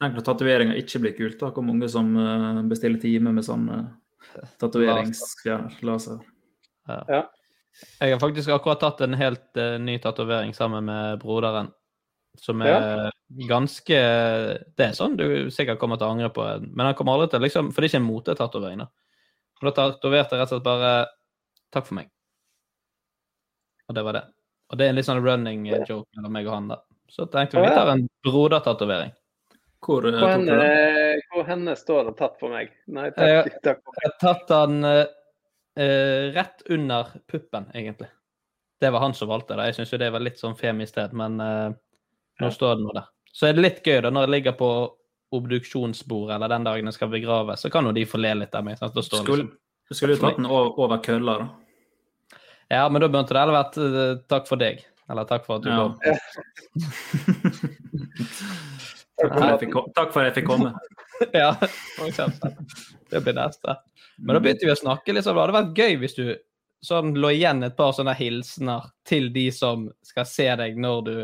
[0.00, 1.38] Tenk når tatoveringer ikke blir kult.
[1.40, 3.90] da, Hvor mange som eh, bestiller time med sånn uh,
[6.88, 7.22] Ja, ja.
[8.00, 11.70] Jeg har faktisk akkurat tatt en helt uh, ny tatovering sammen med broderen.
[12.40, 13.10] Som er
[13.48, 13.96] ganske
[14.72, 17.44] Det er sånn du sikkert kommer til å angre på, men han kommer aldri til
[17.44, 18.88] liksom For det er ikke en motetatovering, da.
[19.60, 20.92] Og da tatoverte jeg rett og slett bare
[21.72, 22.08] 'takk for meg'.
[23.92, 24.22] Og det var det.
[24.72, 26.78] Og det er en litt sånn running eh, joke mellom meg og han, da.
[27.12, 29.12] Så tenkte vi vi tar en brodertatovering.
[29.84, 30.56] Hvor eh, Hvor, henne,
[31.34, 32.72] hvor henne står det tatt for meg?
[32.88, 33.60] Nei, Eh, takk.
[33.66, 33.82] takk.
[33.98, 35.04] Jeg har tatt den eh,
[35.76, 38.08] eh, rett under puppen, egentlig.
[38.80, 39.68] Det var han som valgte det.
[39.70, 41.68] Jeg syns jo det var litt sånn femisted, men uh,
[42.42, 43.04] nå står det nå der.
[43.30, 44.70] Så er det litt gøy da, når det ligger på
[45.36, 48.66] obduksjonsbordet, eller den dagen jeg skal begraves, så kan jo de få le litt av
[48.66, 48.80] meg.
[48.80, 48.96] Sant?
[48.96, 51.46] Da står Skulle, liksom, du skulle jo tatt den over, over kølla, da.
[52.72, 54.80] Ja, men da burde det heller vært eh, 'takk for deg',
[55.12, 55.76] eller 'takk for at du Ja.
[55.82, 55.98] kom'.
[59.22, 60.70] Takk for, at jeg fikk, takk for at jeg fikk komme.
[61.36, 61.52] ja,
[61.94, 62.54] for eksempel.
[63.12, 63.76] Det blir neste.
[64.18, 66.24] Men da begynte vi å snakke litt sånn, det hadde vært gøy hvis du
[66.82, 71.14] sånn lå igjen et par sånne hilsener til de som skal se deg når du,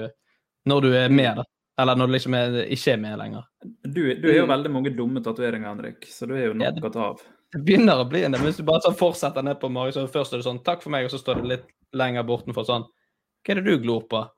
[0.71, 1.45] når du er med, da.
[1.83, 3.45] Eller når du liksom er, ikke er med lenger.
[3.87, 6.79] Du, du har jo veldig mange dumme tatoveringer, Henrik, så du er jo Ja, nok
[6.79, 7.27] det- å ta av.
[7.53, 8.43] Det begynner å bli en del.
[8.45, 10.91] Hvis du bare sånn fortsetter ned på magen, så først er det sånn 'takk for
[10.91, 14.29] meg', og så står det litt lenger bortenfor sånn 'hva er det du glor på?'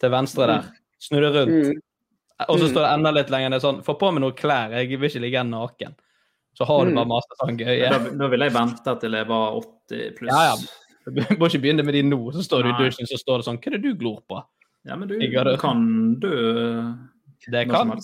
[0.00, 0.70] Til venstre der.
[1.00, 1.66] Snu deg rundt.
[1.66, 1.80] Mm.
[2.48, 2.72] Og så Mm.
[2.72, 5.20] står det enda litt lenger ned sånn 'få på meg noen klær, jeg vil ikke
[5.20, 5.94] ligge igjen naken'.
[6.54, 6.94] Så har du Mm.
[6.94, 7.90] bare masse sånn gøye.
[7.90, 10.30] Da, da ville jeg vente til jeg var 80 pluss.
[10.30, 10.56] Ja, ja.
[11.06, 12.30] Du må ikke begynne med de nå.
[12.32, 14.42] Så står du i dusjen, så står det sånn Hva er det du glor på?
[14.86, 15.18] Ja, men du
[15.58, 16.94] kan dø
[17.50, 17.98] Det kan.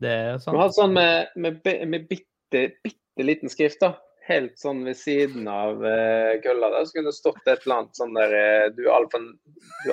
[0.00, 3.94] Det er Du har sånn med, med, med bitte, bitte liten skrift, da.
[4.32, 6.84] Helt sånn ved siden av uh, kølla der.
[6.88, 9.22] Så kunne det stått et eller annet sånn der uh, Du er altfor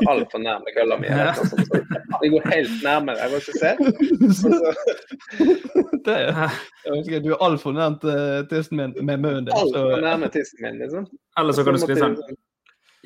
[0.10, 1.08] alt nærme kølla mi.
[1.10, 1.34] Ja.
[2.22, 3.72] Det går helt nærme deg, må ikke se.
[6.06, 6.54] Det er,
[6.88, 9.54] jo du er altfor nærmt uh, tissen min med munnen din.
[9.56, 11.08] altfor Så, nærme tissen min, liksom.
[11.40, 12.16] Eller så kan du skrive sånn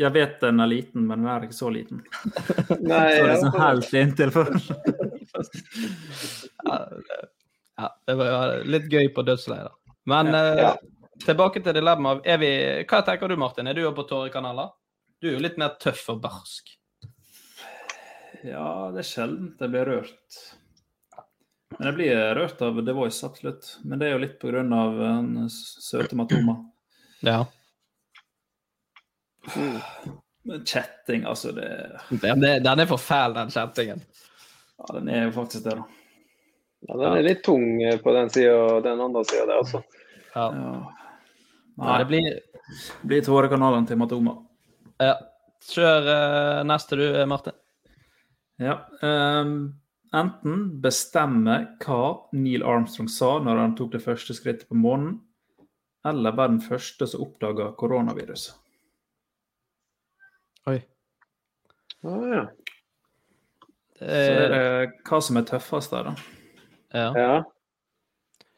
[0.01, 2.03] Jeg vet den er liten, men den er ikke så liten.
[2.81, 4.51] Nei, Så ja, liksom helt inntil før.
[6.63, 6.77] ja,
[7.09, 7.29] det-
[7.81, 9.65] ja, det var litt gøy på dødsleiet.
[9.65, 9.95] da.
[10.05, 10.73] Men ja, Ja.
[11.25, 12.25] Tilbake til dilemmaet.
[12.89, 13.67] Hva tenker du, Martin?
[13.67, 14.71] Er du oppe på Tårekanaler?
[15.21, 16.73] Du er jo litt mer tøff og barsk.
[18.43, 20.39] Ja, det er sjelden jeg blir rørt.
[21.77, 23.69] Men jeg blir rørt av The Voice, absolutt.
[23.87, 24.61] Men det er jo litt pga.
[24.67, 26.57] den søte Matoma.
[27.23, 27.45] Ja.
[30.43, 31.51] Men Chatting, altså.
[31.51, 34.01] Det, Den, er- den er for fæl, den chattingen.
[34.77, 35.83] ja, den er jo faktisk det, da.
[36.87, 39.83] Ja, den er litt tung på den sida og den andre sida der, altså.
[40.35, 40.49] Ja.
[40.51, 40.73] Ja.
[41.81, 44.37] Nei, det blir det blir tårekanalen til Matoma.
[45.03, 45.15] ja.
[45.63, 47.55] Kjør uh, neste du, Martin.
[48.59, 48.81] Ja.
[48.99, 49.79] Um,
[50.11, 51.55] enten bestemme
[51.85, 51.99] hva
[52.35, 55.21] Neil Armstrong sa når han tok det første skrittet på månen,
[56.03, 58.59] eller være den første som oppdaga koronaviruset.
[60.67, 60.81] Oi.
[62.03, 62.43] Ah, ja.
[64.03, 66.13] Så er Eh, det hva som er tøffest der, da.
[66.91, 67.09] ja.
[67.15, 67.43] ja.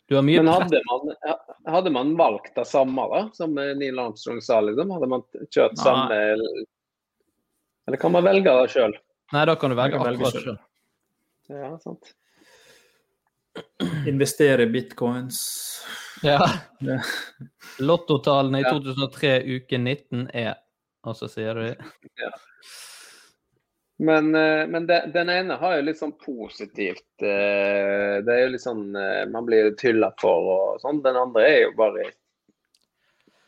[0.06, 1.16] Du har mye Men hadde man,
[1.66, 3.24] hadde man valgt det samme, da?
[3.34, 4.94] Som Neil Armstrong sa, liksom?
[4.94, 5.82] Hadde man kjørt Nei.
[5.82, 6.20] samme
[7.88, 8.94] Eller kan man velge det sjøl?
[9.34, 10.60] Nei, da kan du velge akkurat sjøl.
[11.50, 12.14] Ja, sant.
[14.06, 15.42] Investere i bitcoins.
[16.24, 16.40] Ja.
[16.80, 17.00] Ja.
[17.80, 20.56] Lottotallene i 2003 uke 19 er
[21.06, 22.38] Og så sier du eh,
[23.98, 28.90] men de, den ene har jo litt sånn positivt eh, Det er jo litt sånn
[29.00, 31.00] eh, Man blir tylla for og sånn.
[31.06, 32.10] Den andre er jo bare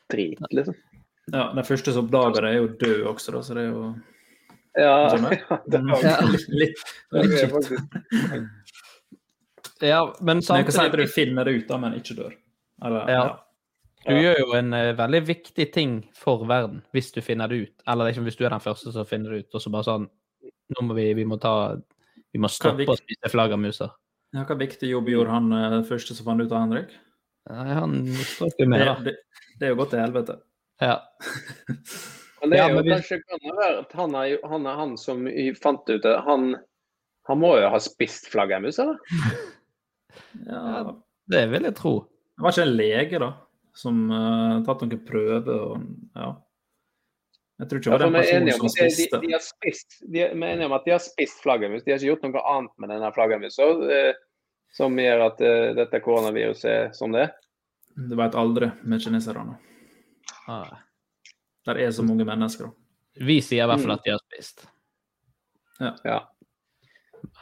[0.08, 0.78] drit, liksom.
[1.34, 3.82] Ja, Den første som oppdager det, er jo død også, da, så det er jo
[4.78, 6.14] Ja, ja det var, Ja.
[6.32, 6.80] litt, litt,
[7.12, 7.34] litt
[9.84, 12.32] er Ja, men samtidig Hva sier du finner det ut, da, men ikke dør.
[12.86, 13.20] Eller, Ja.
[13.26, 13.36] ja.
[14.08, 17.74] Du gjør jo en uh, veldig viktig ting for verden hvis du finner det ut.
[17.92, 20.08] Eller liksom, hvis du er den første som finner det ut, og så bare sånn
[20.76, 21.54] Nå må vi, vi må ta
[22.34, 23.92] Vi må stoppe å spise flaggermuser.
[24.36, 26.90] Ja, Hva viktig jobb gjorde han eh, første som fant ut av Henrik?
[27.48, 28.96] Nei, han strøk jo Det, med, da.
[29.06, 29.14] det,
[29.62, 30.36] det er jo gått til helvete.
[30.84, 30.98] Ja.
[32.42, 34.76] Men det er jo men vi- kanskje kan det være at han er, han, er
[34.78, 35.24] han som
[35.58, 36.12] fant ut det.
[36.28, 36.52] Han,
[37.32, 39.00] han må jo ha spist flaggermus, eller?
[40.48, 40.84] Ja,
[41.30, 41.94] Det vil jeg tro.
[42.38, 43.32] det var ikke en lege, da,
[43.78, 45.88] som uh, tatt noen prøver og
[46.18, 46.30] Ja.
[47.58, 49.20] Jeg tror ikke Ja, det var den er personen som spiste.
[49.22, 51.84] de, de spist, de, er- vi er enige om at de har spist flaggermus.
[51.84, 54.14] De har ikke gjort noe annet med denne flaggermusa eh,
[54.78, 57.32] som gjør at eh, dette koronaviruset er som det er.
[57.98, 59.56] Du veit aldri med kineserne.
[60.48, 60.76] Ah.
[61.66, 62.70] Der er så mange mennesker.
[63.18, 63.98] Vi sier i hvert fall Mm.
[63.98, 64.68] at de har spist.
[65.82, 66.20] Ja.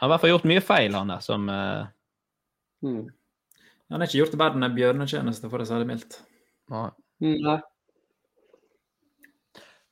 [0.00, 1.86] har i hvert fall gjort mye feil, han der, som eh,
[2.84, 3.06] Mm.
[3.90, 6.16] Han har ikke gjort verden en bjørnetjeneste, for å si det mildt.
[6.70, 6.88] Nei.
[7.22, 7.60] Mm, nei.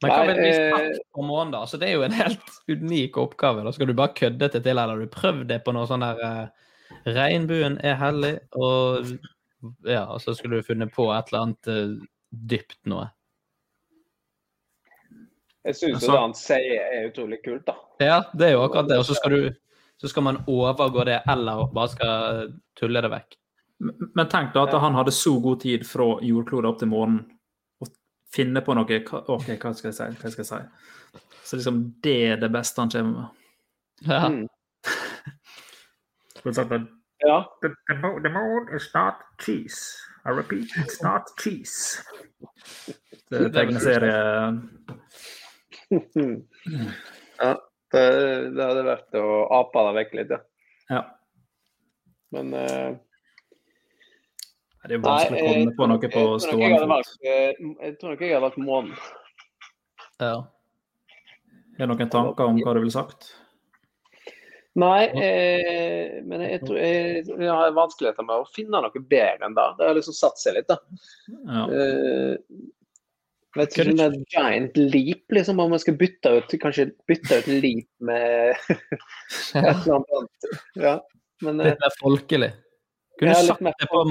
[0.04, 1.62] Men hva vil vi eh, på månen, da?
[1.64, 3.64] Altså, det er jo en helt unik oppgave.
[3.66, 6.04] Da skal du bare kødde det til, eller har du prøvd det på noe sånn
[6.04, 6.70] der uh,
[7.04, 9.10] Regnbuen er hellig, og
[9.88, 12.06] ja, og så skulle du funnet på et eller annet uh,
[12.54, 13.08] dypt noe.
[15.64, 17.76] Jeg syns Altså- det han sier er utrolig kult, da.
[18.02, 18.98] Ja, det er jo akkurat det.
[19.00, 19.52] Og så skal du
[19.96, 23.36] så skal man overgå det, eller bare skal tulle det vekk.
[24.14, 27.22] Men tenk da at han hadde så god tid fra jordkloden opp til månen
[28.34, 30.08] finne på noe OK, hva skal jeg si?
[30.20, 31.22] Hva skal jeg si?
[31.44, 33.28] Så liksom det er det beste han kommer med.
[34.08, 34.28] Ja.
[34.28, 34.48] Mm.
[36.42, 36.86] For eksempel
[37.24, 37.38] Ja.
[37.62, 39.96] The, the, the moon is not cheese.
[40.26, 42.02] I repeat, it's not cheese.
[43.30, 44.12] Det er tegneserie
[47.40, 47.52] ja.
[47.94, 48.04] Det,
[48.56, 49.24] det hadde vært å
[49.60, 50.40] ape det vekk litt, ja.
[50.90, 51.02] Ja.
[52.34, 52.96] Men eh,
[54.84, 57.14] Det er jo Nei, vanskelig å komme på noe på stående fot.
[57.24, 57.54] eh,
[57.86, 58.98] Jeg tror nok jeg hadde valgt månen.
[60.20, 60.34] ja.
[61.74, 63.32] Er det noen tanker om hva du ville sagt?
[64.78, 69.56] Nei, eh, men jeg, tror jeg, jeg har vanskeligheter med å finne noe bedre enn
[69.56, 69.64] det.
[69.78, 70.76] Det har liksom satt seg litt, da.
[71.46, 71.64] Ja.
[71.66, 72.36] Eh,
[73.58, 77.40] vet ikke om det er giant leap, liksom, om man skal bytte ut kanskje bytte
[77.42, 80.48] ut leap med et eller annet annet.
[80.78, 80.94] Ja,
[81.46, 82.50] men eh, Litt mer folkelig.
[83.20, 84.02] Kunne du sagt det på.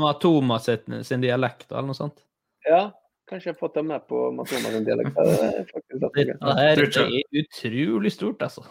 [0.00, 2.22] Matoma sin, sin dialekt, eller noe sånt.
[2.68, 2.88] Ja,
[3.28, 5.14] kanskje jeg får ta med på Matoma sin dialekt.
[5.16, 8.64] Det er faktisk Dette er, er utrolig stort, altså.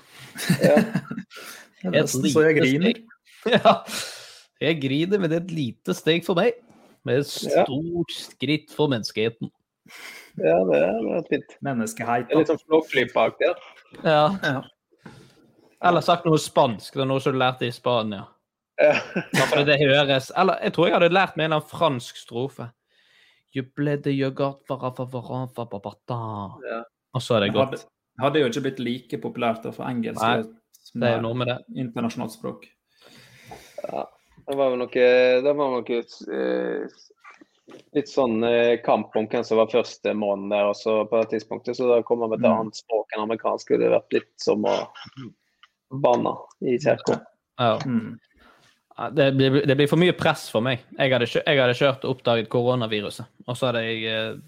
[0.63, 0.80] Ja.
[1.78, 3.03] Det er nesten så jeg griner.
[3.53, 3.75] Ja.
[4.59, 6.55] Jeg griner, men det er et lite steg for meg.
[7.05, 7.61] Med et Ja.
[7.63, 9.51] stort skritt for menneskeheten.
[10.41, 11.53] ja, det er, det fint.
[11.63, 12.25] Menneskeheit.
[12.28, 13.53] Det er litt sånn flåklypeaktig.
[14.01, 14.23] Ja.
[14.41, 14.63] Ja.
[15.86, 16.97] Eller sagt noe spansk.
[16.97, 18.25] Det er noe som du lærte i Spania.
[18.78, 18.93] Ja.
[19.34, 22.19] Ja, for det høres Eller jeg tror jeg hadde lært meg en eller annen fransk
[22.19, 22.67] strofe.
[26.61, 26.84] Ja.
[27.17, 27.88] Og så er det Hadde, godt.
[28.21, 30.43] hadde jo ikke blitt like populært da, for engelsk Nei,
[30.93, 31.57] Det er jo noe med det.
[31.86, 32.67] internasjonalt språk.
[33.82, 35.07] Det var vel noe,
[35.43, 35.97] det var noe
[36.30, 36.99] uh,
[37.97, 41.80] litt sånn uh, kamp om hvem som var første måneden der også på det tidspunktet.
[41.80, 43.73] Så da kommer vi til et annet språk enn amerikansk.
[43.73, 44.78] Det hadde vært litt som å
[46.03, 47.19] banne i kirka.
[47.59, 47.75] Ja.
[47.88, 48.15] Mm.
[49.13, 50.81] Det blir, det blir for mye press for meg.
[50.97, 54.39] Jeg hadde, jeg hadde kjørt og oppdaget koronaviruset, og så hadde jeg eh,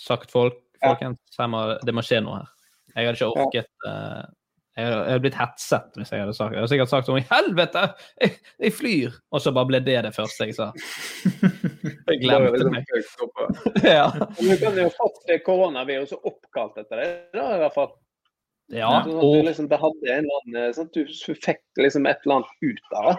[0.00, 1.20] sagt folk, folkens,
[1.52, 2.48] må, det må skje noe her.
[2.94, 4.22] Jeg hadde ikke orket eh,
[4.74, 6.56] jeg, hadde, jeg hadde blitt hetset hvis jeg hadde sagt det.
[6.56, 7.82] Jeg hadde sikkert sagt sånn I helvete!
[8.22, 8.32] Jeg,
[8.64, 9.18] jeg flyr!
[9.30, 10.70] Og så bare ble det det første jeg sa.
[12.08, 12.90] Jeg glemte liksom meg.
[13.96, 14.08] Ja.
[14.40, 17.92] Du kan jo fått koronaviruset oppkalt etter det, da, i hvert fall.
[18.74, 18.88] ja.
[18.88, 22.26] Sånn at du, liksom, det hadde en eller annen, sånn at du fikk liksom et
[22.26, 23.16] eller annet ut av det.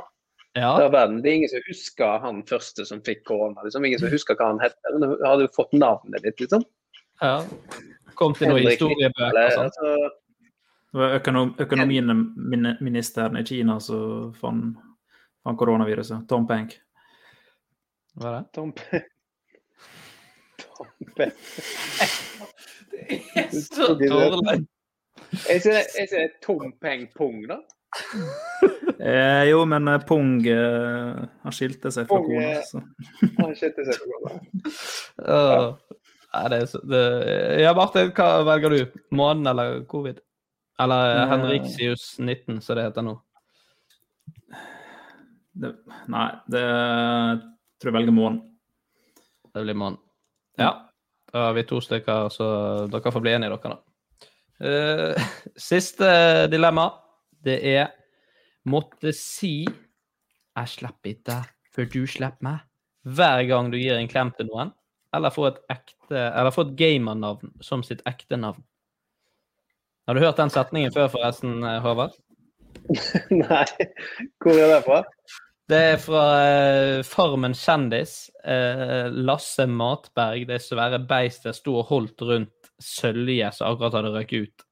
[0.56, 0.84] Ja.
[0.84, 1.22] av verden.
[1.22, 3.64] Det er ingen som husker han første som fikk korona.
[3.64, 3.86] Liksom.
[3.86, 4.78] Ingen som husker hva han het.
[4.94, 6.64] Men du hadde jo fått navnet ditt, liksom.
[7.22, 7.40] ja.
[8.16, 9.66] Kom til noen historiebøker og sånt.
[9.66, 10.12] altså,
[10.96, 14.80] Det var økonom, økonomiministeren i Kina som fant
[15.60, 16.24] koronaviruset.
[16.30, 16.78] Tom Pank.
[18.16, 18.46] Hva er det?
[18.56, 19.02] Tom P.
[20.64, 21.28] Tom P.
[23.52, 24.64] Så dårlig.
[25.52, 25.84] Er så dårlig.
[25.84, 27.60] er ikke det Tom Peng Pung, da?
[29.00, 32.52] Eh, jo, men eh, Pung eh, han skilte seg fra Pung, kona.
[32.56, 32.82] eh, Så.
[33.42, 34.40] Han skilte seg fra kona.
[35.32, 35.60] ja.
[36.36, 37.02] Nei, det er så, det,
[37.64, 38.98] ja, Martin, hva velger du?
[39.16, 40.18] Månen eller covid?
[40.84, 41.28] Eller Eh.
[41.32, 43.14] Henriksius 19, som det heter nå.
[45.56, 45.72] Det,
[46.12, 46.64] nei, det
[47.80, 48.42] tror jeg velger månen.
[49.56, 50.00] Det blir månen.
[50.60, 50.74] Ja.
[51.32, 52.48] Da har vi to stykker, så
[52.92, 53.82] dere får bli enige, dere, da.
[54.56, 55.30] Uh,
[55.70, 56.08] siste
[56.52, 56.90] dilemma,
[57.44, 57.94] det er
[58.66, 61.40] måtte si 'Jeg slipper ikke
[61.76, 62.64] før du slipper meg'
[63.06, 64.72] hver gang du gir en klem til noen,
[65.14, 68.64] eller får et ekte, eller får et gamernavn som sitt ekte navn.
[70.08, 72.18] Har du hørt den setningen før, forresten, Håvard?
[73.32, 73.66] Nei,
[74.42, 75.02] hvor er det fra?
[75.66, 78.28] Det er fra eh, Farmen kjendis.
[78.46, 84.46] Eh, Lasse Matberg, det svære beistet, sto og holdt rundt sølje som akkurat hadde røket
[84.46, 84.66] ut.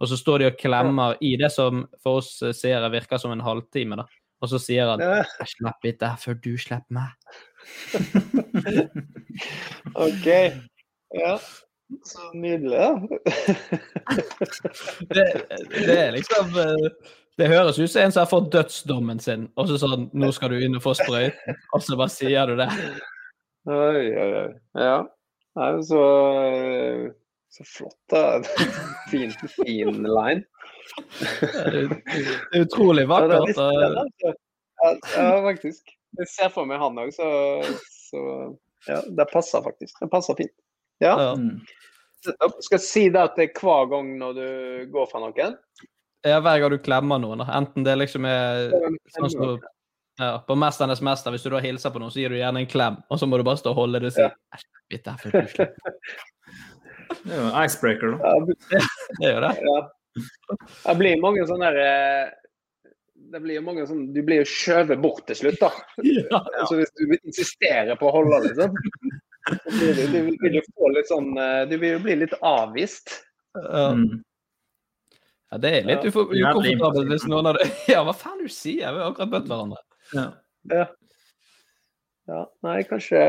[0.00, 3.34] Og så står de og klemmer i det som for oss eh, seere virker som
[3.34, 4.00] en halvtime.
[4.00, 4.06] da.
[4.40, 7.12] Og så sier han 'Jeg slipper ikke før du slipper meg'.
[10.06, 10.26] OK.
[11.14, 11.36] Ja.
[12.04, 12.94] Så nydelig, da.
[15.14, 15.24] Det,
[15.74, 16.90] det er liksom eh,
[17.38, 20.50] Det høres ut som en som har fått dødsdommen sin, og så sånn 'Nå skal
[20.50, 22.70] du inn og få sprøyten', og så bare sier du det.
[23.68, 24.52] Oi, oi, oi.
[24.78, 25.02] Ja.
[25.58, 26.00] Nei, så,
[27.50, 28.42] så flott, da.
[29.10, 30.42] Fin, fin line.
[31.40, 32.02] Det
[32.54, 33.58] er utrolig Ja, det er vakkert.
[33.58, 34.34] altså.
[34.80, 35.90] Ja, ja, faktisk.
[36.18, 37.26] Jeg ser for meg han òg, så,
[38.10, 38.22] så
[38.88, 39.98] ja, det passer faktisk.
[40.00, 40.54] Det passer fint.
[41.02, 41.14] Ja.
[41.14, 41.34] Ja.
[41.38, 41.58] Mm.
[42.60, 44.46] Skal jeg si det at det er hver gang når du
[44.92, 45.54] går fra noen?
[46.26, 47.42] Ja, hver gang du klemmer noen.
[47.46, 48.68] Enten det liksom er
[49.14, 49.54] sånn som
[50.20, 52.68] ja, På 'Mesternes mester', hvis du da hilser på noen, så gir du gjerne en
[52.68, 54.34] klem, og så må du bare stå og holde det og si Ja.
[57.10, 58.34] Det er jo en icebreaker, da.
[58.34, 58.82] Ja,
[59.20, 59.54] Det gjør det.
[59.66, 59.78] ja.
[60.84, 62.30] Det blir mange sånne der, eh,
[63.30, 65.70] det blir jo mange sånn, Du blir jo skjøvet bort til slutt, da.
[66.06, 66.40] Ja.
[66.60, 68.74] Altså, hvis du insisterer på å holde, liksom.
[69.50, 72.34] Så blir du, du vil jo få litt sånn eh, Du vil jo bli litt
[72.44, 73.14] avvist.
[73.56, 73.86] Ja.
[73.96, 74.20] Mm.
[75.50, 76.10] ja, det er litt Ja.
[76.12, 78.92] ukomfortabelt hvis noen av det Ja, hva faen du sier?
[78.94, 79.80] Vi har akkurat møtt hverandre.
[80.14, 80.26] Ja.
[80.74, 80.84] Ja.
[82.30, 82.42] ja.
[82.66, 83.22] Nei, kanskje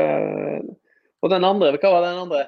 [1.22, 2.44] Og den andre, hva var den andre?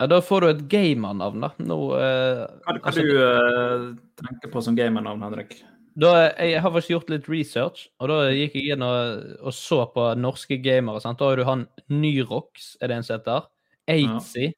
[0.00, 1.52] Ja, Da får du et gamernavn, da.
[1.62, 3.86] Nå, eh, Hva, hva altså, du eh,
[4.20, 5.62] tenker på som gamernavn, Henrik?
[5.94, 6.10] da,
[6.42, 10.08] jeg har faktisk gjort litt research, og da gikk jeg inn og, og så på
[10.18, 10.98] norske gamere.
[11.02, 11.20] sant?
[11.20, 13.46] Da har du han Nyrox, er det en som heter.
[13.94, 14.50] Aidsy.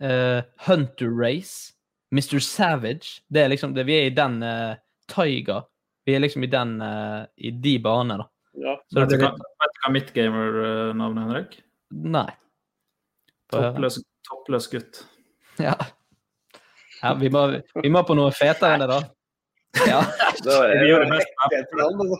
[0.00, 1.74] eh, Hunter Race.
[2.14, 2.38] Mr.
[2.40, 3.20] Savage.
[3.28, 4.78] Det er liksom, det, Vi er i den uh,
[5.10, 5.66] Tiger.
[6.06, 8.28] Vi er liksom i den eh, I de banene, da.
[8.56, 8.76] Ja.
[8.88, 11.56] Så Vet du hva, vet du hva mitt gamernavn er, Henrik?
[11.90, 12.28] Nei.
[13.52, 13.90] Høre.
[14.26, 15.02] Toppløs, gutt.
[15.62, 15.74] Ja.
[17.02, 17.46] ja vi, må,
[17.82, 19.02] vi må på noe fetere enn det, da.
[19.86, 20.00] Ja.
[20.80, 22.18] Vi gjør det mest altså.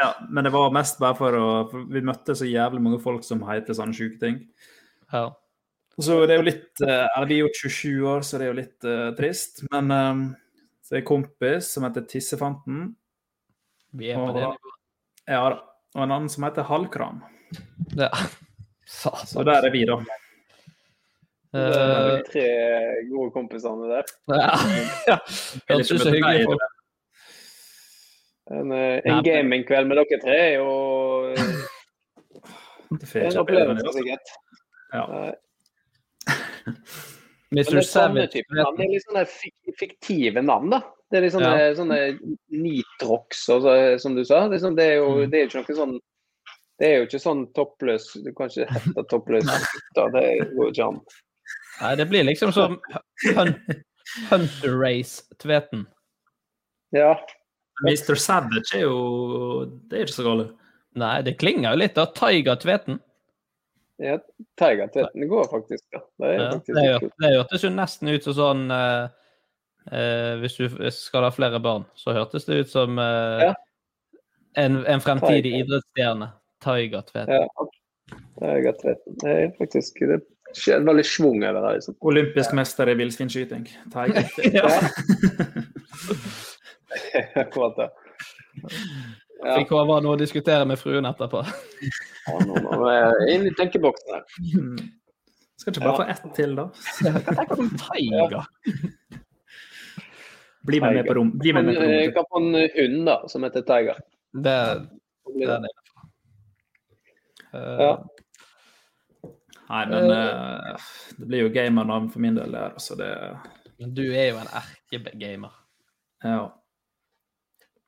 [0.00, 3.26] Ja, men det var mest bare for å for Vi møtte så jævlig mange folk
[3.26, 4.40] som heter sånne sjuke ting.
[5.12, 5.28] Ja.
[5.98, 8.52] Så det er jo litt eh, Eller vi er jo 27 år, så det er
[8.52, 9.64] jo litt uh, trist.
[9.72, 10.26] Men um,
[10.82, 12.84] så er det en kompis som heter Tissefanten.
[13.98, 14.76] Vi er på det nivået.
[15.28, 15.64] Ja da.
[15.96, 17.22] Og en annen som heter Halvkram.
[17.96, 18.12] Ja.
[18.88, 19.98] Så så der er vi, da.
[21.52, 22.46] Det er Eh, de tre
[23.08, 24.04] gode kompisene der.
[25.08, 25.16] ja.
[25.18, 26.66] ikke møte deg, hyggelige folk.
[28.48, 30.68] En, eh, en gamingkveld med dere tre er jo
[31.32, 31.40] eh,
[32.90, 34.34] Det en det, opplevelse, sikkert.
[34.92, 35.04] Ja.
[37.48, 37.64] Men Mr.
[37.64, 38.42] det er sånne Savage.
[38.44, 39.24] Det er litt sånne
[39.80, 40.82] fiktive navn, da.
[41.08, 41.70] Det er litt sånne, Ja.
[41.78, 41.98] sånne
[42.52, 44.42] Nitrox, og så, som du sa.
[44.52, 45.30] Det er, sånn, det, er jo, Mm.
[45.32, 45.96] det er ikke noe sånn
[46.78, 50.12] Det er jo ikke sånn toppløs Du kan ikke hete toppløs gutter.
[50.14, 51.00] Det går jo ikke an.
[51.80, 52.78] Nei, det blir liksom som
[53.34, 53.54] Hun
[54.30, 55.86] Hunter Race-tveten.
[56.96, 57.12] Ja.
[57.84, 58.14] Mr.
[58.18, 60.54] Savage er jo Det er ikke så galt.
[60.98, 62.06] Nei, det klinger jo litt da.
[62.16, 62.96] Tiger-tveten.
[64.02, 64.16] ja
[64.58, 66.00] Tiger-tveten går faktisk, ja.
[66.18, 69.08] Det er Ja, faktisk det, hør- det hørtes jo nesten ut som sånn eh,
[69.92, 73.54] eh, Hvis du skal ha flere barn, så hørtes det ut som eh, Ja.
[74.56, 75.64] en, en fremtidig Tiger.
[75.66, 76.32] idrettsstjerne.
[76.64, 77.34] Tiger-tveten.
[77.34, 77.68] Ja.
[78.40, 79.18] Tiger-tveten.
[79.22, 80.22] Det er faktisk det
[80.74, 81.72] er veldig schwung over det.
[81.78, 81.94] Liksom.
[82.10, 83.64] Olympisk mester i villsvinskyting.
[83.92, 84.24] Tiger.
[84.58, 84.68] Ja.
[87.42, 87.88] Akkurat det.
[89.44, 91.42] Ja, Fikk håpe noe å diskutere med fruen etterpå.
[91.44, 91.50] ja,
[92.48, 94.24] nå må er inn i tenkeboksen her.
[95.58, 96.64] Skal ikke bare få ett til, da?
[96.98, 97.04] Du
[97.60, 98.38] om Tiger?
[100.68, 101.30] Bli med, meg på rom.
[101.38, 103.96] Bli med, meg på Jeg kan få en hund da, som heter Tiger.
[104.34, 104.56] Det,
[105.38, 105.76] det er det-.
[107.54, 107.92] Eh, Ja.
[109.68, 110.76] Nei, men uh,
[111.18, 113.10] det blir jo gamernavn for min del der, altså det
[113.78, 115.52] Men du er jo en erkegamer.
[116.24, 116.38] Ja.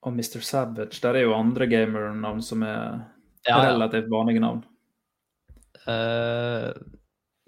[0.03, 0.41] Og Mr.
[0.45, 3.01] Savage, der er jo andre gamernavn som er
[3.49, 3.71] Ja, ja.
[3.73, 4.61] relativt vanlige navn.
[5.89, 6.77] Uh,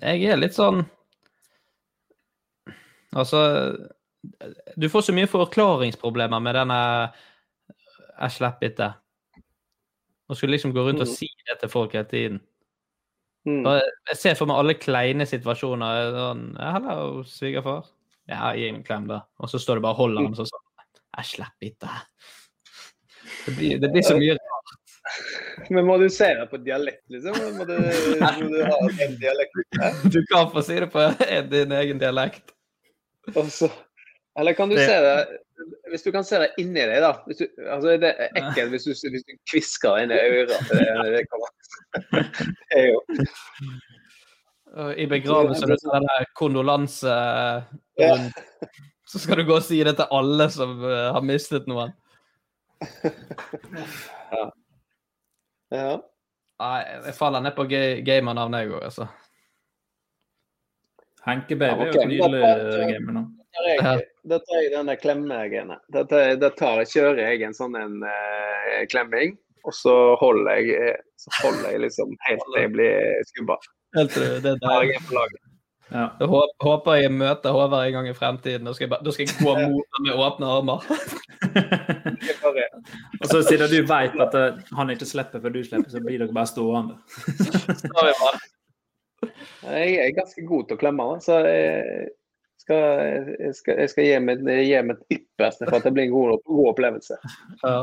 [0.01, 0.87] jeg er litt sånn
[3.12, 3.43] Altså
[4.80, 6.78] Du får så mye forklaringsproblemer med denne
[8.22, 8.89] Jeg slipper ikke.
[10.33, 11.12] Å skulle liksom gå rundt og Mm.
[11.12, 12.41] si det til folk hele tiden.
[13.49, 13.64] Mm.
[13.66, 16.12] Jeg ser for meg alle kleine situasjoner.
[16.14, 17.88] Sånn, 'Hallo, svigerfar.'
[18.30, 19.24] Ja, gi en klem, da.
[19.43, 20.66] Og så står det bare og holder han sånn sånn.
[21.18, 21.97] Jeg slipper ikke.
[23.47, 24.76] Det blir, det blir så mye rart.
[25.74, 27.34] Men må du si det på dialekt, liksom?
[27.59, 29.59] Må du, må du ha en dialekt?
[30.14, 31.03] Du kan få si det på
[31.51, 32.55] din egen dialekt.
[33.34, 33.72] Og så-
[34.39, 35.39] Eller kan du Det- se det
[35.91, 37.12] Hvis du kan se det inni deg, da.
[37.26, 40.49] Hvis du, altså, det er ekkelt hvis du, hvis du kvisker inn i øret.
[40.49, 41.26] Det, det,
[42.72, 43.01] det er jo
[44.97, 47.12] I begravelsen med ser der kondolanse
[48.01, 48.14] Ja.
[48.16, 48.35] rundt,
[49.07, 51.93] så skal du gå og si det til alle som eh, har mistet noen.
[55.72, 55.93] Ja.
[56.62, 59.07] Nei, jeg faller ned på ga- gamernavn, jeg òg, altså.
[61.26, 62.01] Henke Baby Ja, okay.
[62.01, 64.03] er jo nydelig gamernavn.
[64.22, 65.76] Da tar jeg, den der klemmegreiene.
[65.90, 69.32] Da, tar- da tar jeg, kjører jeg en sånn en, eh, klemming,
[69.66, 73.56] og så holder jeg, eh, så holder jeg liksom helt til jeg blir skubba.
[73.98, 74.84] Helt til det der.
[74.86, 75.40] jeg en på laget.
[75.92, 76.06] Ja.
[76.22, 76.28] Jeg
[76.64, 78.64] håper jeg møter Håvard en gang i fremtiden.
[78.64, 80.86] Da skal jeg, bare, da skal jeg gå mot ham med åpne armer.
[83.20, 86.22] Og så siden du vet at eh, han ikke slipper før du slipper, så blir
[86.22, 86.96] dere bare stående.
[89.66, 92.08] Jeg er ganske god til å klemme, så jeg
[92.62, 96.44] skal, skal, jeg skal gi meg gi mitt ypperste for at det blir en god,
[96.48, 97.18] god opplevelse.
[97.62, 97.80] Ja.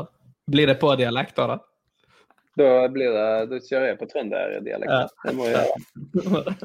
[0.50, 1.58] Blir det på dialekter, da?
[2.58, 4.90] Da, blir det, da kjører jeg på trønderdialekt.
[4.90, 5.06] Ja.
[5.24, 5.54] Det må jeg
[6.24, 6.56] gjøre.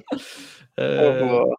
[0.81, 1.53] Eh,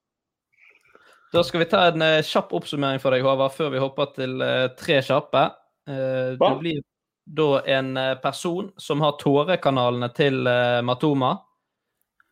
[1.35, 4.43] Da skal vi ta en eh, kjapp oppsummering for deg, Håvard, før vi hopper til
[4.45, 5.47] eh, tre kjappe.
[5.87, 6.83] du blir
[7.27, 7.49] da
[7.79, 10.43] en person som har tårekanalene til
[10.87, 11.33] Matoma,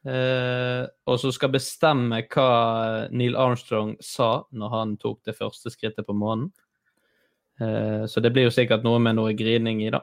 [0.06, 6.06] eh, og som skal bestemme hva Neil Armstrong sa når han tok det første skrittet
[6.06, 6.50] på månen.
[7.60, 10.00] Uh, så det blir jo sikkert noe med noe grining i, da.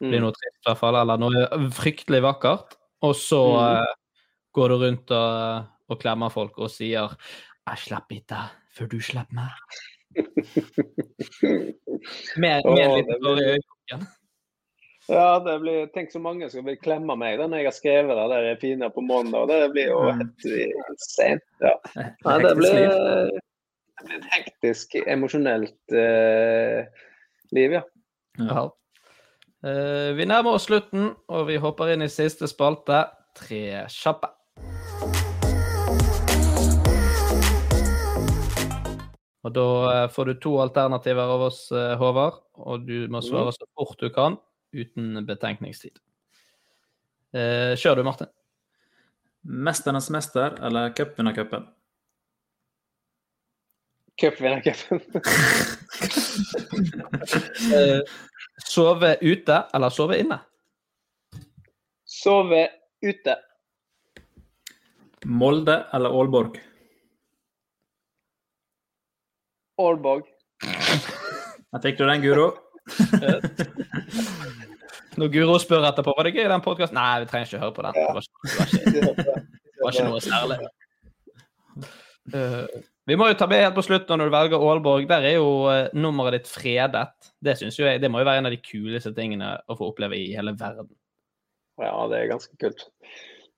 [0.00, 0.26] Det blir Mm.
[0.26, 2.76] noe trist i hvert fall, eller noe fryktelig vakkert.
[3.04, 3.94] Og så eh,
[4.52, 7.16] går du rundt og, og klemmer folk og sier
[7.66, 8.40] 'Jeg slipper ikke
[8.76, 9.56] før du slipper meg'.
[12.40, 14.06] Med, med litt tårer i øyekroken.
[15.10, 18.18] Ja, det blir, tenk så mange som vil klemme meg da når jeg har skrevet
[18.18, 19.48] det der fine på mandag.
[19.50, 20.18] Det blir jo Mm.
[20.20, 20.44] helt
[20.94, 21.40] insane.
[21.60, 21.74] Ja.
[21.96, 26.86] Ja, det, blir, det blir et hektisk, emosjonelt eh,
[27.52, 27.82] liv, ja.
[28.38, 28.68] Ja.
[29.66, 33.02] Eh, vi nærmer oss slutten, og vi hopper inn i siste spalte.
[33.36, 34.30] Tre kjappe.
[39.40, 39.66] Og da
[40.04, 43.98] eh, får du to alternativer av oss, eh, Håvard, og du må svare så fort
[44.00, 44.36] du kan.
[44.72, 45.98] Uten betenkningstid.
[47.34, 48.30] Eh, kjør du, Martin.
[49.42, 51.68] Mesternes mester eller cupvinnercupen?
[54.20, 55.00] Cupvinnercupen.
[57.74, 58.00] Eh,
[58.64, 60.38] sove ute eller sove inne?
[62.08, 62.62] Sove
[63.04, 63.34] ute.
[65.24, 66.56] Molde eller Aalborg?
[69.80, 70.30] Aalborg.
[70.64, 72.48] Der fikk du den, Guro.
[75.20, 77.84] Når Guro spør etterpå var det gøy den podkasten Nei, vi trenger ikke høre på
[77.86, 77.96] den.
[77.96, 79.34] Det var ikke, det var ikke,
[79.66, 80.56] det var ikke noe særlig.
[82.30, 82.66] Uh,
[83.10, 85.08] vi må jo ta med helt på slutt når du velger Aalborg.
[85.10, 87.08] Der er jo uh, nummeret ditt fredet.
[87.42, 89.90] Det synes jo jeg, det må jo være en av de kuleste tingene å få
[89.90, 90.88] oppleve i hele verden.
[91.80, 92.86] Ja, det er ganske kult.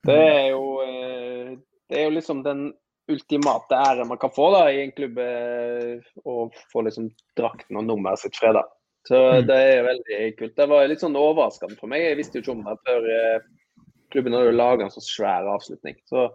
[0.07, 1.59] Det er jo, uh,
[1.91, 2.71] det er jo liksom den
[3.11, 7.87] ultimate æren man kan få da, i en klubb, eh, å få liksom drakten og
[7.89, 8.63] nummeret sitt freda.
[9.09, 9.47] Så Mm.
[9.49, 10.55] det er veldig kult.
[10.57, 12.03] Det var litt sånn overraskende for meg.
[12.07, 13.41] Jeg visste jo ikke om det før eh,
[14.13, 15.97] klubben hadde laga en så svær avslutning.
[16.07, 16.29] Så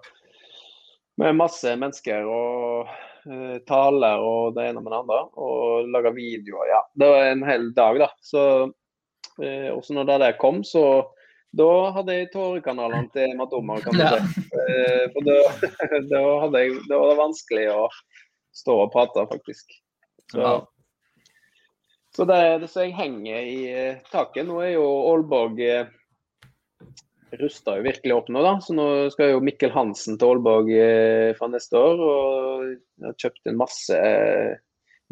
[1.18, 2.90] med masse mennesker og
[3.26, 5.22] eh, taler og det ene med det andre.
[5.40, 6.68] Og laga videoer.
[6.74, 8.10] Ja, det var en hel dag, da.
[8.22, 8.44] Så
[9.42, 10.84] eh, også når det der kom, så
[11.58, 14.18] da hadde jeg tårekanalene til Matomar, kan du Ja.
[14.20, 14.42] si.
[15.16, 15.38] For da,
[16.12, 17.88] da, hadde jeg, da var det vanskelig å
[18.54, 19.72] stå og prate, faktisk.
[20.34, 20.58] Så, Ja.
[22.18, 24.48] Så det, er det som jeg henger i eh, taket.
[24.48, 25.90] Nå er jo Aalborg eh,
[27.38, 28.56] rusta jo virkelig opp nå, da.
[28.66, 32.02] Så nå skal jo Mikkel Hansen til Aalborg eh, fra neste år.
[32.02, 34.00] Og har kjøpt inn masse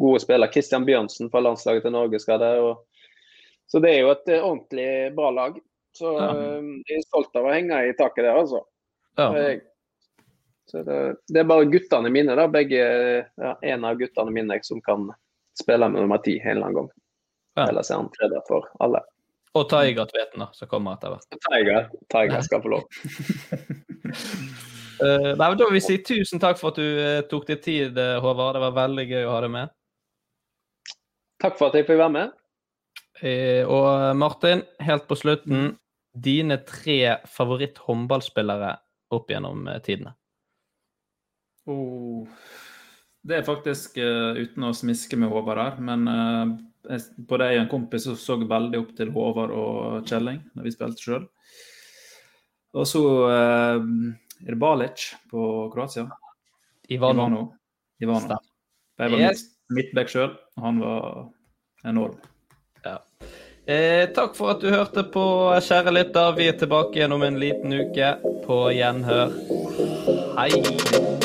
[0.02, 0.50] gode spillere.
[0.56, 2.64] Christian Bjørnsen fra landslaget til Norge skal der.
[2.72, 3.06] Og,
[3.70, 4.88] så det er jo et ordentlig
[5.20, 5.60] bra lag.
[5.94, 6.32] Så Ja.
[6.90, 8.64] jeg er stolt av å henge i taket der, altså.
[9.22, 9.30] Ja.
[10.74, 10.98] Så det,
[11.30, 12.50] det er bare guttene mine, da.
[12.50, 12.82] Begge,
[13.30, 15.06] ja, en av guttene mine som kan
[15.62, 16.94] spille med nummer ti en eller annen gang.
[17.56, 17.68] Ja.
[17.70, 19.02] Ellers er han tredje for alle.
[19.56, 21.38] Og Tiger-tveten, da, som kommer etter hvert.
[21.48, 22.90] Tiger, Tiger skal få lov.
[25.00, 27.62] uh, nei, men Da vil vi si tusen takk for at du uh, tok deg
[27.64, 28.58] tid, eh, Håvard.
[28.58, 29.72] Det var veldig gøy å ha deg med.
[31.44, 32.36] Takk for at jeg fikk være med.
[33.24, 33.88] Uh, og
[34.20, 35.78] Martin, helt på slutten,
[36.12, 37.00] dine tre
[37.32, 38.76] favoritt-håndballspillere
[39.16, 40.18] opp gjennom tidene.
[41.66, 42.28] Oh,
[43.26, 46.52] det er faktisk eh, uten å smiske med Håvard her, men eh,
[46.96, 50.72] jeg- både jeg og en kompis så, veldig opp til Håvard og Kjelling når vi
[50.76, 51.26] spilte sjøl.
[52.76, 53.80] Og så eh,
[54.46, 56.10] er det Balic på Kroatia.
[56.92, 57.26] Ivano.
[57.26, 57.44] Ivano.
[58.02, 58.38] Ivano.
[59.00, 59.42] Jeg var Yes.
[59.44, 61.30] midt- midtback sjøl, og han var
[61.86, 62.18] enorm.
[62.86, 62.98] Ja.
[63.68, 65.24] Eh, takk for at du hørte på,
[65.66, 66.36] kjære lytter.
[66.38, 68.12] Vi er tilbake igjen om en liten uke.
[68.46, 69.34] På gjenhør.
[70.38, 71.25] Hei.